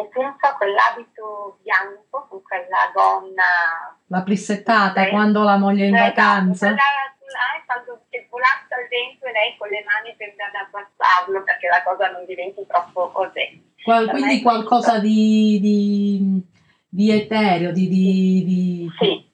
e 0.00 0.08
penso 0.08 0.40
a 0.48 0.56
quell'abito 0.56 1.60
bianco 1.60 2.24
con 2.24 2.40
quella 2.40 2.88
gonna... 2.96 4.00
La 4.08 4.22
plissettata, 4.22 5.10
quando 5.10 5.42
la 5.44 5.58
moglie 5.58 5.84
è 5.84 5.88
in 5.88 5.94
esatto, 5.94 6.08
vacanza. 6.16 6.66
Quella, 6.72 6.88
eh, 7.20 7.62
quando 7.68 8.00
che 8.08 8.26
volassa 8.30 8.80
il 8.80 8.88
vento 8.88 9.26
e 9.28 9.32
lei 9.32 9.56
con 9.60 9.68
le 9.68 9.84
mani 9.84 10.16
tende 10.16 10.40
ad 10.40 10.56
abbassarlo 10.56 11.44
perché 11.44 11.68
la 11.68 11.82
cosa 11.84 12.08
non 12.08 12.24
diventi 12.24 12.64
troppo 12.64 13.12
così. 13.12 13.60
Qual, 13.84 14.08
quindi 14.08 14.40
qualcosa 14.40 14.98
di, 15.00 15.60
di, 15.60 16.40
di, 16.88 17.12
etereo, 17.12 17.72
di... 17.72 17.88
di 17.92 18.88
sì. 18.98 19.32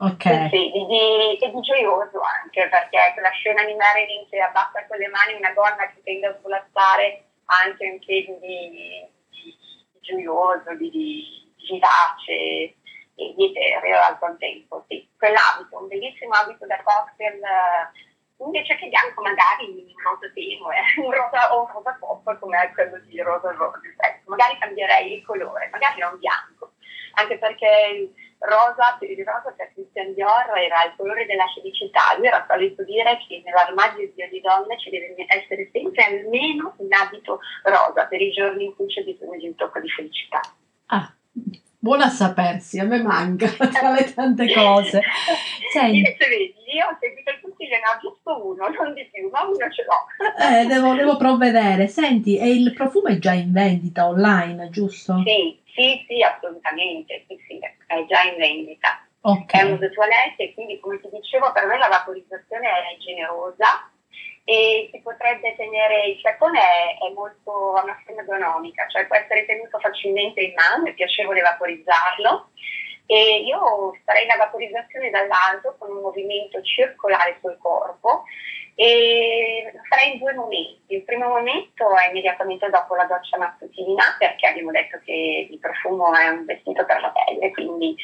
Ok. 0.00 0.22
Sì, 0.22 0.70
sì 0.72 0.86
di, 0.86 1.38
e 1.38 1.50
di 1.50 1.60
gioioso 1.60 2.20
anche, 2.20 2.68
perché 2.68 3.10
quella 3.14 3.30
scena 3.30 3.64
di 3.64 3.74
Marilyn 3.74 4.28
che 4.28 4.38
abbassa 4.40 4.86
con 4.86 4.96
le 4.96 5.08
mani 5.08 5.34
una 5.34 5.52
gonna 5.52 5.86
che 5.88 6.00
tende 6.04 6.26
a 6.28 6.36
svolazzare 6.38 7.24
anche 7.46 7.84
in 7.84 7.98
piedi 7.98 8.38
di, 8.38 9.06
di, 9.28 9.56
gioioso, 10.00 10.74
di, 10.76 10.90
di 10.90 11.56
vivace, 11.68 12.76
e 13.18 13.34
di 13.36 13.46
etereo 13.46 13.98
al 14.00 14.18
contempo, 14.18 14.84
sì. 14.86 15.06
Quell'abito, 15.18 15.76
un 15.76 15.88
bellissimo 15.88 16.32
abito 16.34 16.64
da 16.66 16.80
cocktail, 16.84 17.42
eh, 17.42 18.44
invece 18.44 18.76
che 18.76 18.86
bianco 18.86 19.20
magari 19.22 19.66
in 19.66 19.98
rosa 19.98 20.30
tenue, 20.32 20.76
un 21.02 21.10
rosa 21.10 21.52
o 21.52 21.62
un 21.62 21.72
rosa 21.72 21.96
pop 21.98 22.38
come 22.38 22.70
quello 22.72 22.98
di 23.00 23.20
Rosa 23.20 23.50
Rose, 23.50 23.94
ecco, 23.96 24.30
magari 24.30 24.56
cambierei 24.58 25.14
il 25.14 25.24
colore, 25.24 25.68
magari 25.72 25.98
non 25.98 26.16
bianco, 26.18 26.74
anche 27.18 27.38
perché 27.38 28.12
rosa, 28.38 28.96
per 28.98 29.10
il 29.10 29.24
rosa 29.24 29.52
per 29.56 29.72
Christian 29.74 30.14
Dior 30.14 30.46
era 30.54 30.84
il 30.86 30.94
colore 30.96 31.26
della 31.26 31.46
felicità, 31.52 32.14
lui 32.16 32.28
era 32.28 32.46
solito 32.48 32.84
dire 32.84 33.18
che 33.26 33.42
nell'armadio 33.44 34.10
di 34.14 34.40
donne 34.40 34.78
ci 34.78 34.90
deve 34.90 35.14
essere 35.26 35.68
sempre 35.72 36.04
almeno 36.04 36.74
un 36.78 36.92
abito 36.92 37.40
rosa 37.64 38.06
per 38.06 38.20
i 38.20 38.30
giorni 38.30 38.66
in 38.66 38.76
cui 38.76 38.86
c'è 38.86 39.02
bisogno 39.02 39.36
di 39.36 39.46
un 39.46 39.54
tocco 39.56 39.80
di 39.80 39.88
felicità. 39.90 40.40
Ah, 40.86 41.12
Buona 41.80 42.06
a 42.06 42.10
sapersi, 42.10 42.80
a 42.80 42.84
me 42.84 43.00
manca 43.00 43.46
tra 43.54 43.92
le 43.92 44.12
tante 44.12 44.52
cose. 44.52 45.00
Senti. 45.72 46.02
Vedi, 46.02 46.52
io 46.74 46.86
ho 46.86 46.96
seguito 46.98 47.30
il 47.30 47.40
consiglio, 47.40 47.76
ne 47.76 47.86
ho 47.86 48.00
giusto 48.00 48.46
uno, 48.46 48.68
non 48.68 48.94
di 48.94 49.08
più, 49.12 49.28
ma 49.30 49.44
uno 49.44 49.70
ce 49.70 49.84
l'ho. 49.86 50.60
Eh, 50.60 50.66
devo, 50.66 50.94
devo 50.94 51.16
provvedere. 51.16 51.86
Senti, 51.86 52.36
e 52.36 52.50
il 52.50 52.72
profumo 52.72 53.06
è 53.06 53.18
già 53.18 53.32
in 53.32 53.52
vendita 53.52 54.08
online, 54.08 54.70
giusto? 54.70 55.22
Sì, 55.24 55.56
sì, 55.78 56.04
sì, 56.08 56.22
assolutamente, 56.22 57.24
sì, 57.28 57.38
sì, 57.46 57.58
è 57.58 58.04
già 58.06 58.22
in 58.22 58.36
vendita. 58.36 59.06
Okay. 59.20 59.60
È 59.60 59.62
un 59.62 59.78
toilette 59.78 60.42
e 60.42 60.54
quindi, 60.54 60.80
come 60.80 61.00
ti 61.00 61.08
dicevo, 61.12 61.52
per 61.52 61.66
me 61.66 61.78
la 61.78 61.88
vaporizzazione 61.88 62.68
è 62.68 62.96
generosa 62.98 63.90
e 64.44 64.88
si 64.90 65.00
potrebbe 65.00 65.54
tenere, 65.56 66.06
il 66.06 66.18
flacone 66.20 66.58
è, 66.58 66.98
è 67.04 67.12
molto 67.14 67.74
a 67.74 67.82
una 67.84 68.00
forma 68.04 68.22
ergonomica, 68.22 68.86
cioè 68.88 69.06
può 69.06 69.16
essere 69.16 69.44
tenuto 69.46 69.78
facilmente 69.78 70.40
in 70.40 70.54
mano, 70.54 70.86
è 70.86 70.94
piacevole 70.94 71.42
vaporizzarlo 71.42 72.50
e 73.06 73.42
io 73.44 73.96
farei 74.04 74.26
la 74.26 74.36
vaporizzazione 74.36 75.10
dall'alto 75.10 75.76
con 75.78 75.90
un 75.90 76.02
movimento 76.02 76.60
circolare 76.62 77.38
sul 77.40 77.56
corpo 77.58 78.24
e 78.80 79.72
lo 79.74 79.80
farei 79.88 80.12
in 80.12 80.18
due 80.20 80.34
momenti. 80.34 80.94
Il 80.94 81.02
primo 81.02 81.26
momento 81.26 81.96
è 81.96 82.10
immediatamente 82.10 82.70
dopo 82.70 82.94
la 82.94 83.06
doccia 83.06 83.36
mattutina 83.36 84.14
perché 84.16 84.46
abbiamo 84.46 84.70
detto 84.70 85.00
che 85.04 85.48
il 85.50 85.58
profumo 85.58 86.14
è 86.14 86.28
un 86.28 86.44
vestito 86.44 86.84
per 86.84 87.00
la 87.00 87.10
pelle, 87.10 87.50
quindi 87.50 87.96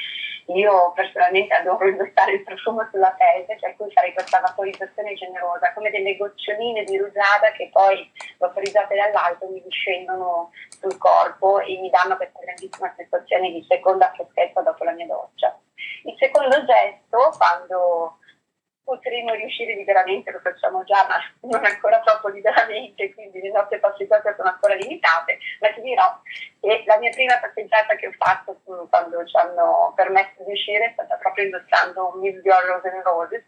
io 0.46 0.90
personalmente 0.90 1.54
adoro 1.54 1.86
indossare 1.86 2.32
il 2.32 2.42
profumo 2.42 2.88
sulla 2.90 3.14
pelle, 3.16 3.56
per 3.60 3.76
cui 3.76 3.88
farei 3.92 4.12
questa 4.14 4.40
vaporizzazione 4.40 5.14
generosa, 5.14 5.72
come 5.74 5.90
delle 5.90 6.16
goccioline 6.16 6.82
di 6.82 6.98
rugiada 6.98 7.52
che 7.52 7.70
poi 7.72 8.10
vaporizzate 8.38 8.96
dall'alto 8.96 9.46
mi 9.46 9.62
discendono 9.62 10.50
sul 10.80 10.98
corpo 10.98 11.60
e 11.60 11.78
mi 11.78 11.88
danno 11.88 12.16
questa 12.16 12.40
grandissima 12.40 12.92
sensazione 12.96 13.52
di 13.52 13.64
seconda 13.68 14.12
freschezza 14.12 14.60
dopo 14.60 14.82
la 14.82 14.90
mia 14.90 15.06
doccia. 15.06 15.56
Il 16.02 16.16
secondo 16.18 16.64
gesto, 16.64 17.32
quando 17.38 18.18
potremmo 18.84 19.32
riuscire 19.32 19.74
liberamente, 19.74 20.30
lo 20.30 20.40
facciamo 20.40 20.84
già, 20.84 21.06
ma 21.08 21.16
non 21.48 21.64
ancora 21.64 22.00
troppo 22.00 22.28
liberamente, 22.28 23.12
quindi 23.14 23.40
le 23.40 23.50
nostre 23.50 23.78
passeggiate 23.78 24.34
sono 24.36 24.50
ancora 24.50 24.74
limitate, 24.74 25.38
ma 25.60 25.72
ti 25.72 25.80
dirò 25.80 26.20
che 26.60 26.84
la 26.86 26.98
mia 26.98 27.10
prima 27.10 27.38
passeggiata 27.38 27.96
che 27.96 28.06
ho 28.06 28.12
fatto 28.16 28.60
quando 28.88 29.24
ci 29.24 29.36
hanno 29.36 29.92
permesso 29.96 30.44
di 30.44 30.52
uscire 30.52 30.86
è 30.86 30.90
stata 30.92 31.16
proprio 31.16 31.44
indossando 31.44 32.12
un 32.14 32.20
Miss 32.20 32.40
Girl 32.42 32.64
Rose 32.66 32.88
and 32.88 33.02
Roses 33.02 33.44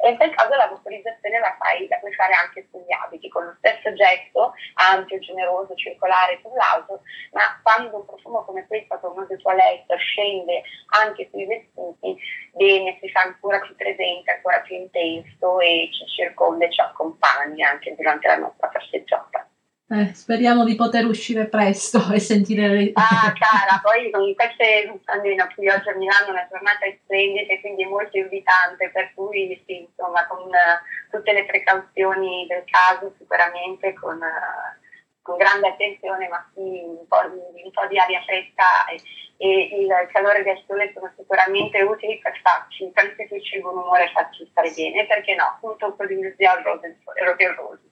e 0.00 0.10
in 0.10 0.16
quel 0.16 0.34
caso 0.34 0.54
la 0.54 0.66
vaporizzazione 0.66 1.38
la, 1.38 1.56
fai, 1.58 1.86
la 1.88 1.98
puoi 1.98 2.14
fare 2.14 2.32
anche 2.34 2.66
sugli 2.70 2.92
abiti, 2.92 3.28
con 3.28 3.44
lo 3.44 3.54
stesso 3.58 3.92
gesto, 3.94 4.54
ampio, 4.74 5.18
generoso, 5.18 5.74
circolare 5.74 6.38
sull'auto, 6.42 7.02
ma 7.32 7.60
quando 7.62 7.96
un 7.96 8.06
profumo 8.06 8.44
come 8.44 8.66
questo, 8.66 8.98
come 9.00 9.26
un 9.28 9.38
toilette, 9.38 9.96
scende 9.96 10.62
anche 11.00 11.28
sui 11.30 11.46
vestiti, 11.46 12.16
bene, 12.52 12.96
si 13.00 13.10
fa 13.10 13.22
ancora 13.22 13.60
più 13.60 13.74
presente, 13.74 14.30
ancora 14.30 14.60
più 14.60 14.76
intenso 14.78 15.60
e 15.60 15.90
ci 15.92 16.06
circonda 16.06 16.66
e 16.66 16.72
ci 16.72 16.80
accompagna 16.80 17.70
anche 17.70 17.94
durante 17.96 18.26
la 18.28 18.36
nostra 18.36 18.68
passeggiata. 18.68 19.48
Eh, 19.90 20.12
speriamo 20.12 20.64
di 20.64 20.74
poter 20.74 21.06
uscire 21.06 21.46
presto 21.48 22.12
e 22.12 22.20
sentire 22.20 22.68
le... 22.68 22.90
Ah, 22.92 23.32
cara, 23.32 23.80
poi 23.82 24.10
con 24.10 24.34
queste, 24.34 25.00
almeno 25.06 25.48
qui 25.54 25.66
oggi 25.66 25.88
a 25.88 25.96
Milano 25.96 26.28
una 26.28 26.46
giornata 26.50 26.84
splendida 27.02 27.54
e 27.54 27.60
quindi 27.60 27.86
molto 27.86 28.18
invitante, 28.18 28.90
per 28.92 29.12
cui 29.14 29.58
sì, 29.64 29.88
insomma, 29.88 30.26
con 30.26 30.40
uh, 30.40 31.10
tutte 31.10 31.32
le 31.32 31.46
precauzioni 31.46 32.46
del 32.46 32.64
caso, 32.66 33.14
sicuramente 33.16 33.94
con, 33.94 34.16
uh, 34.16 34.87
con 35.28 35.36
grande 35.36 35.68
attenzione, 35.68 36.26
ma 36.28 36.40
sì, 36.54 36.80
un 36.88 37.06
po' 37.06 37.20
di, 37.28 37.62
un 37.62 37.70
po 37.70 37.86
di 37.86 37.98
aria 37.98 38.22
fresca 38.24 38.88
e, 38.88 38.96
e, 39.36 39.80
il 39.84 39.92
calore 40.10 40.42
del 40.42 40.58
sole 40.66 40.90
sono 40.94 41.12
sicuramente 41.14 41.82
utili 41.82 42.18
per 42.18 42.32
farci, 42.40 42.90
per 42.94 43.04
restituirci 43.04 43.60
buon 43.60 43.76
umore 43.76 44.04
e 44.04 44.12
farci 44.12 44.48
stare 44.50 44.72
bene, 44.74 45.06
perché 45.06 45.34
no, 45.34 45.60
di 45.60 46.14
musica 46.14 46.52
al 46.52 46.62
rose 46.62 46.96
e 47.36 47.54
rose. 47.54 47.82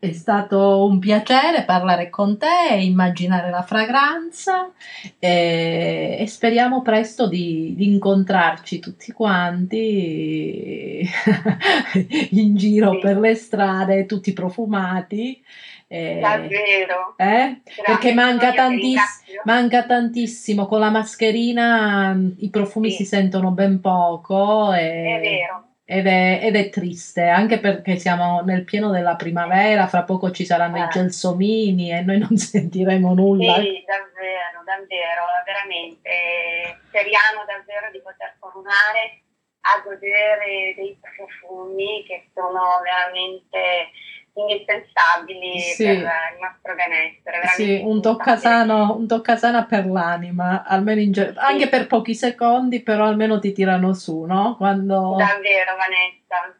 È 0.00 0.12
stato 0.12 0.86
un 0.86 1.00
piacere 1.00 1.64
parlare 1.64 2.08
con 2.08 2.38
te, 2.38 2.76
immaginare 2.76 3.50
la 3.50 3.62
fragranza 3.62 4.70
e, 5.18 6.16
e 6.20 6.26
speriamo 6.28 6.82
presto 6.82 7.26
di, 7.26 7.74
di, 7.76 7.88
incontrarci 7.88 8.78
tutti 8.78 9.10
quanti 9.10 11.02
in 12.30 12.54
giro 12.54 12.92
sì. 12.92 12.98
per 13.00 13.18
le 13.18 13.34
strade, 13.34 14.06
tutti 14.06 14.32
profumati. 14.32 15.42
Eh, 15.88 16.20
Davvero? 16.20 17.14
Eh? 17.16 17.62
Perché 17.84 18.12
manca, 18.12 18.52
tantiss- 18.52 19.24
manca, 19.44 19.84
tantissimo, 19.84 20.66
con 20.66 20.80
la 20.80 20.90
mascherina 20.90 22.14
i 22.38 22.50
profumi 22.50 22.90
sì. 22.90 22.98
si 22.98 23.04
sentono 23.06 23.50
ben 23.52 23.80
poco. 23.80 24.72
E... 24.74 25.16
È 25.16 25.20
vero 25.20 25.68
ed 25.90 26.06
è, 26.06 26.40
ed 26.42 26.54
è, 26.54 26.68
triste, 26.68 27.28
anche 27.28 27.58
perché 27.60 27.96
siamo 27.96 28.42
nel 28.42 28.64
pieno 28.64 28.90
della 28.90 29.16
primavera, 29.16 29.86
fra 29.86 30.02
poco 30.02 30.30
ci 30.30 30.44
saranno 30.44 30.76
eh. 30.76 30.84
i 30.84 30.88
gelsomini 30.90 31.90
e 31.90 32.02
noi 32.02 32.18
non 32.18 32.36
sentiremo 32.36 33.14
nulla. 33.14 33.54
Sì, 33.54 33.82
davvero, 33.88 34.60
davvero, 34.66 35.24
veramente. 35.46 36.76
Speriamo 36.88 37.40
davvero 37.46 37.88
di 37.90 38.02
poter 38.02 38.36
tornare 38.38 39.24
a 39.64 39.80
godere 39.80 40.74
dei 40.76 40.92
profumi 41.00 42.04
che 42.04 42.28
sono 42.34 42.84
veramente 42.84 43.88
indispensabili 44.38 45.58
sì. 45.58 45.84
per 45.84 45.96
il 45.96 46.38
nostro 46.40 46.74
benessere. 46.74 47.46
Sì, 47.54 47.80
un 47.84 48.00
toccasano, 48.00 48.94
un 48.96 49.06
toccasana 49.06 49.64
per 49.64 49.86
l'anima, 49.86 50.64
almeno 50.64 51.00
in 51.00 51.12
ge- 51.12 51.32
sì. 51.32 51.38
anche 51.38 51.68
per 51.68 51.86
pochi 51.86 52.14
secondi, 52.14 52.82
però 52.82 53.04
almeno 53.04 53.38
ti 53.38 53.52
tirano 53.52 53.92
su, 53.92 54.22
no? 54.22 54.56
Quando... 54.56 55.16
Davvero, 55.16 55.76
Vanessa. 55.76 56.54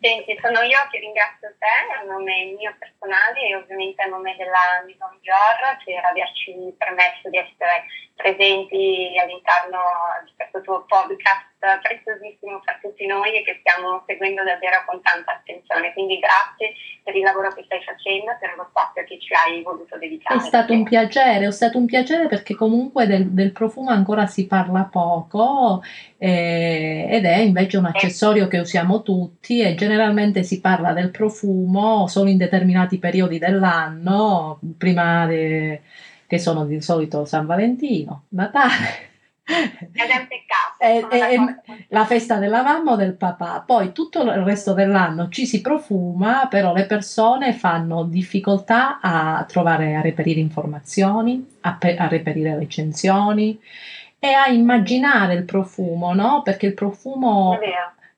Senti, 0.00 0.38
sono 0.42 0.60
io 0.62 0.78
che 0.90 0.98
ringrazio 0.98 1.54
te 1.58 1.76
a 1.96 2.02
nome 2.04 2.56
mio 2.58 2.74
personale 2.78 3.48
e 3.48 3.54
ovviamente 3.54 4.02
a 4.02 4.08
nome 4.08 4.34
della 4.36 4.82
Maison 4.84 5.16
Dior 5.20 5.76
per 5.84 6.04
averci 6.04 6.74
permesso 6.76 7.28
di 7.28 7.38
essere 7.38 7.84
presenti 8.16 9.14
all'interno 9.20 9.78
di 10.24 10.32
questo 10.36 10.60
tuo 10.62 10.84
podcast 10.86 11.49
preziosissimo 11.60 12.60
per 12.64 12.78
tutti 12.80 13.04
noi 13.06 13.36
e 13.36 13.44
che 13.44 13.60
stiamo 13.60 14.02
seguendo 14.06 14.42
davvero 14.42 14.82
con 14.86 15.00
tanta 15.02 15.32
attenzione. 15.36 15.92
Quindi 15.92 16.18
grazie 16.18 16.72
per 17.04 17.14
il 17.14 17.22
lavoro 17.22 17.52
che 17.52 17.62
stai 17.64 17.82
facendo, 17.84 18.32
per 18.40 18.54
lo 18.56 18.66
spazio 18.70 19.04
che 19.04 19.20
ci 19.20 19.34
hai 19.34 19.62
voluto 19.62 19.98
dedicare. 19.98 20.40
È 20.40 20.42
stato 20.42 20.72
un 20.72 20.84
piacere, 20.84 21.46
è 21.46 21.52
stato 21.52 21.76
un 21.76 21.84
piacere 21.84 22.26
perché 22.28 22.54
comunque 22.54 23.06
del, 23.06 23.30
del 23.30 23.52
profumo 23.52 23.90
ancora 23.90 24.26
si 24.26 24.46
parla 24.46 24.88
poco 24.90 25.82
eh, 26.16 27.06
ed 27.10 27.24
è 27.24 27.36
invece 27.38 27.76
un 27.76 27.84
accessorio 27.86 28.48
che 28.48 28.58
usiamo 28.58 29.02
tutti 29.02 29.60
e 29.60 29.74
generalmente 29.74 30.42
si 30.42 30.60
parla 30.60 30.92
del 30.92 31.10
profumo 31.10 32.06
solo 32.08 32.30
in 32.30 32.38
determinati 32.38 32.98
periodi 32.98 33.38
dell'anno, 33.38 34.58
prima 34.78 35.26
de, 35.26 35.82
che 36.26 36.38
sono 36.38 36.64
di 36.64 36.80
solito 36.80 37.26
San 37.26 37.44
Valentino, 37.44 38.24
Natale 38.30 39.08
ed 39.50 40.08
è 40.08 40.16
un 40.16 40.26
peccato. 40.28 40.69
È, 40.80 41.06
è, 41.10 41.20
è 41.28 41.36
la 41.88 42.06
festa 42.06 42.36
della 42.36 42.62
mamma 42.62 42.92
o 42.92 42.96
del 42.96 43.14
papà. 43.14 43.62
Poi 43.66 43.92
tutto 43.92 44.22
il 44.22 44.30
resto 44.30 44.72
dell'anno 44.72 45.28
ci 45.28 45.44
si 45.44 45.60
profuma, 45.60 46.46
però 46.48 46.72
le 46.72 46.86
persone 46.86 47.52
fanno 47.52 48.04
difficoltà 48.04 48.98
a 48.98 49.44
trovare, 49.46 49.94
a 49.94 50.00
reperire 50.00 50.40
informazioni, 50.40 51.46
a, 51.60 51.74
pe- 51.74 51.96
a 51.96 52.08
reperire 52.08 52.56
recensioni 52.56 53.60
e 54.18 54.32
a 54.32 54.48
immaginare 54.48 55.34
il 55.34 55.44
profumo, 55.44 56.14
no? 56.14 56.40
Perché 56.42 56.68
il 56.68 56.74
profumo 56.74 57.58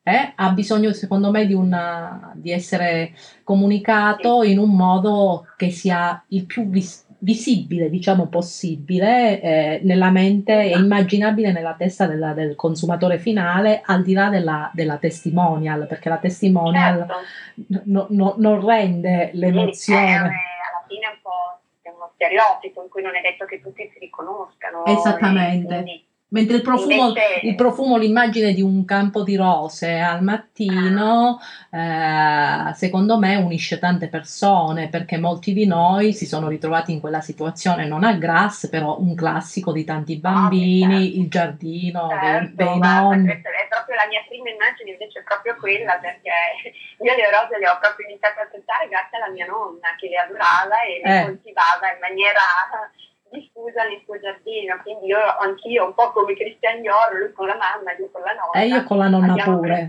eh, 0.05 0.33
ha 0.35 0.51
bisogno, 0.51 0.93
secondo 0.93 1.33
me, 1.33 1.47
di, 1.47 1.55
una, 1.55 2.31
di 2.35 2.53
essere 2.53 3.13
comunicato 3.43 4.43
sì. 4.43 4.53
in 4.53 4.59
un 4.59 4.71
modo 4.71 5.47
che 5.57 5.71
sia 5.71 6.23
il 6.29 6.47
più 6.47 6.69
vis- 6.69 7.07
visibile, 7.23 7.89
diciamo 7.89 8.27
possibile, 8.27 9.41
eh, 9.41 9.81
nella 9.85 10.11
mente 10.11 10.53
e 10.53 10.77
immaginabile 10.77 11.53
nella 11.53 11.75
testa 11.75 12.07
della, 12.07 12.33
del 12.33 12.57
consumatore 12.57 13.19
finale, 13.19 13.81
al 13.85 14.03
di 14.03 14.13
là 14.13 14.29
della, 14.29 14.71
della 14.75 14.97
testimonial, 14.97 15.87
perché 15.87 16.09
la 16.09 16.19
testimonial 16.19 17.07
certo. 17.07 17.83
no, 17.85 18.07
no, 18.11 18.35
non 18.39 18.65
rende 18.65 19.31
l'emozione. 19.35 20.01
Sì, 20.01 20.23
alla 20.23 20.85
fine 20.89 21.07
è 21.07 21.11
un 21.11 21.19
po' 21.23 21.61
uno 21.95 22.11
stereotipo 22.15 22.83
in 22.83 22.89
cui 22.89 23.03
non 23.03 23.15
è 23.15 23.21
detto 23.21 23.45
che 23.45 23.61
tutti 23.61 23.89
si 23.93 23.99
riconoscano. 24.01 24.85
Esattamente. 24.85 25.67
Quindi, 25.67 26.05
Mentre 26.33 26.57
il 26.57 26.63
profumo, 26.63 27.09
Invece... 27.09 27.41
il 27.43 27.55
profumo, 27.55 27.99
l'immagine 27.99 28.55
di 28.55 28.63
un 28.63 28.87
campo 28.87 29.23
di 29.23 29.37
rose 29.37 29.99
al 29.99 30.23
mattino, 30.23 31.39
eh, 31.71 32.73
secondo 32.73 33.19
me 33.19 33.37
unisce 33.37 33.79
tante 33.79 34.09
persone 34.09 34.89
perché 34.89 35.19
molti 35.19 35.53
di 35.53 35.67
noi 35.67 36.15
si 36.15 36.25
sono 36.25 36.49
ritrovati 36.49 36.91
in 36.91 37.01
quella 37.01 37.21
situazione, 37.21 37.87
non 37.87 38.03
a 38.03 38.15
Grass, 38.15 38.71
però 38.71 38.99
un 38.99 39.15
classico 39.15 39.73
di 39.73 39.85
tanti 39.85 40.17
bambini, 40.17 40.85
oh, 40.85 41.01
certo. 41.03 41.19
il 41.21 41.29
giardino 41.29 42.09
certo, 42.09 42.55
dei, 42.55 42.67
dei 42.67 42.79
nonni. 42.79 43.31
È 43.31 43.69
proprio 43.69 43.97
la 43.97 44.07
mia 44.09 44.25
prima 44.27 44.49
immagine, 44.49 44.93
invece 44.93 45.21
è 45.21 45.23
proprio 45.25 45.55
quella 45.57 45.99
perché 46.01 46.33
io 46.97 47.15
le 47.15 47.29
rose 47.29 47.59
le 47.59 47.69
ho 47.69 47.77
proprio 47.79 48.09
iniziate 48.09 48.41
a 48.41 48.49
trattare 48.49 48.89
grazie 48.89 49.19
alla 49.21 49.29
mia 49.29 49.45
nonna 49.45 49.93
che 50.01 50.09
le 50.09 50.17
adorava 50.17 50.81
e 50.81 51.01
le 51.05 51.13
eh. 51.13 51.25
coltivava 51.25 51.93
in 51.93 52.01
maniera 52.01 52.41
diffusa 53.33 53.85
nel 53.85 54.01
suo 54.05 54.19
giardino, 54.21 54.79
quindi 54.83 55.07
io 55.07 55.19
anch'io, 55.41 55.87
un 55.87 55.95
po' 55.95 56.13
come 56.13 56.35
Cristian 56.35 56.81
Dior, 56.81 57.15
lui 57.15 57.33
con 57.33 57.47
la 57.47 57.57
mamma, 57.57 57.93
io 57.93 58.11
con 58.11 58.23
la 58.23 58.33
nonna. 58.33 58.61
E 58.61 58.67
io 58.67 58.85
con 58.85 58.99
la 58.99 59.09
nonna 59.09 59.43
pure. 59.43 59.89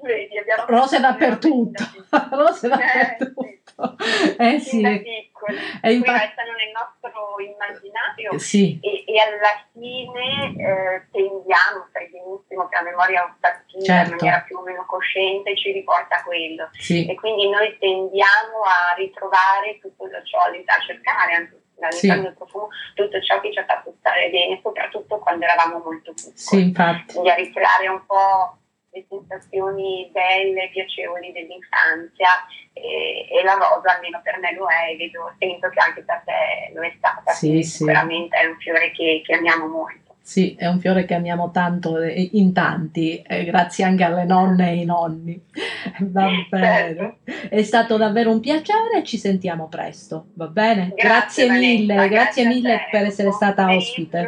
Vedi, 0.00 0.34
rose 0.66 1.00
dappertutto, 1.00 1.82
rose 2.30 2.66
eh, 2.66 2.70
dappertutto. 2.70 3.96
Eh 4.38 4.58
sì. 4.60 4.80
Da 4.80 4.90
piccoli, 4.90 5.56
e 5.82 5.92
infatti... 5.92 6.18
restano 6.18 6.52
nel 6.52 6.72
nostro 6.72 7.36
immaginario 7.38 8.38
sì. 8.38 8.78
e, 8.80 9.04
e, 9.06 9.20
alla 9.20 9.62
fine 9.72 10.54
eh, 10.56 11.06
tendiamo, 11.10 11.86
sai 11.92 12.08
benissimo 12.10 12.68
che 12.68 12.76
la 12.76 12.82
memoria 12.82 13.24
olfattiva 13.24 13.84
certo. 13.84 14.10
in 14.10 14.16
maniera 14.16 14.40
più 14.40 14.56
o 14.58 14.62
meno 14.62 14.84
cosciente 14.86 15.56
ci 15.56 15.72
riporta 15.72 16.16
a 16.16 16.22
quello 16.22 16.68
sì. 16.72 17.06
e 17.06 17.14
quindi 17.14 17.48
noi 17.48 17.76
tendiamo 17.78 18.62
a 18.66 18.94
ritrovare 18.96 19.78
tutto 19.80 20.06
ciò, 20.24 20.38
a 20.38 20.80
cercare 20.80 21.34
anche 21.34 21.54
all'interno 21.86 22.22
sì. 22.22 22.28
del 22.28 22.34
profumo 22.34 22.68
tutto 22.94 23.20
ciò 23.20 23.40
che 23.40 23.52
ci 23.52 23.58
ha 23.58 23.64
fatto 23.64 23.94
stare 23.98 24.30
bene, 24.30 24.60
soprattutto 24.62 25.18
quando 25.18 25.44
eravamo 25.44 25.78
molto 25.84 26.12
piccoli. 26.12 26.36
Sì, 26.36 26.60
infatti. 26.60 27.12
Quindi 27.12 27.30
a 27.30 27.34
ricreare 27.34 27.88
un 27.88 28.04
po' 28.06 28.58
le 28.90 29.04
sensazioni 29.08 30.08
belle, 30.12 30.70
piacevoli 30.72 31.32
dell'infanzia 31.32 32.28
e, 32.72 33.28
e, 33.30 33.42
la 33.44 33.54
rosa 33.54 33.94
almeno 33.94 34.20
per 34.22 34.38
me 34.38 34.54
lo 34.54 34.66
è 34.66 34.92
e 34.92 34.96
vedo, 34.96 35.32
sento 35.38 35.68
che 35.68 35.80
anche 35.80 36.02
per 36.02 36.22
te 36.24 36.72
lo 36.74 36.82
è 36.82 36.92
stata. 36.96 37.32
Sì, 37.32 37.62
sicuramente 37.62 38.36
è 38.36 38.46
un 38.46 38.56
fiore 38.58 38.90
che, 38.92 39.22
che 39.24 39.34
amiamo 39.34 39.66
molto. 39.66 40.07
Sì, 40.28 40.54
è 40.58 40.66
un 40.66 40.78
fiore 40.78 41.06
che 41.06 41.14
amiamo 41.14 41.50
tanto 41.52 42.02
in 42.02 42.52
tanti, 42.52 43.22
eh, 43.22 43.46
grazie 43.46 43.84
anche 43.84 44.04
alle 44.04 44.26
nonne 44.26 44.66
e 44.66 44.72
ai 44.72 44.84
nonni. 44.84 45.42
Va 46.00 46.28
bene. 46.50 47.16
Certo. 47.24 47.48
È 47.48 47.62
stato 47.62 47.96
davvero 47.96 48.30
un 48.30 48.38
piacere, 48.38 49.02
ci 49.04 49.16
sentiamo 49.16 49.68
presto, 49.68 50.26
va 50.34 50.48
bene? 50.48 50.92
Grazie, 50.94 51.46
grazie 51.46 51.48
mille, 51.48 51.94
grazie, 51.94 52.10
grazie 52.10 52.46
mille 52.46 52.88
per 52.90 53.04
essere 53.06 53.32
stata 53.32 53.74
ospite. 53.74 54.18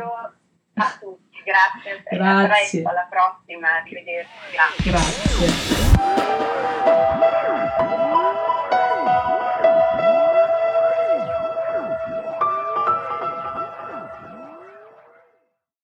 A 0.73 0.97
tutti, 0.99 1.37
grazie. 1.45 2.03
Grazie. 2.17 2.83
alla 2.83 3.07
prossima, 3.11 3.69
arrivederci. 3.83 4.31
grazie. 4.55 4.91
grazie. 8.41 8.50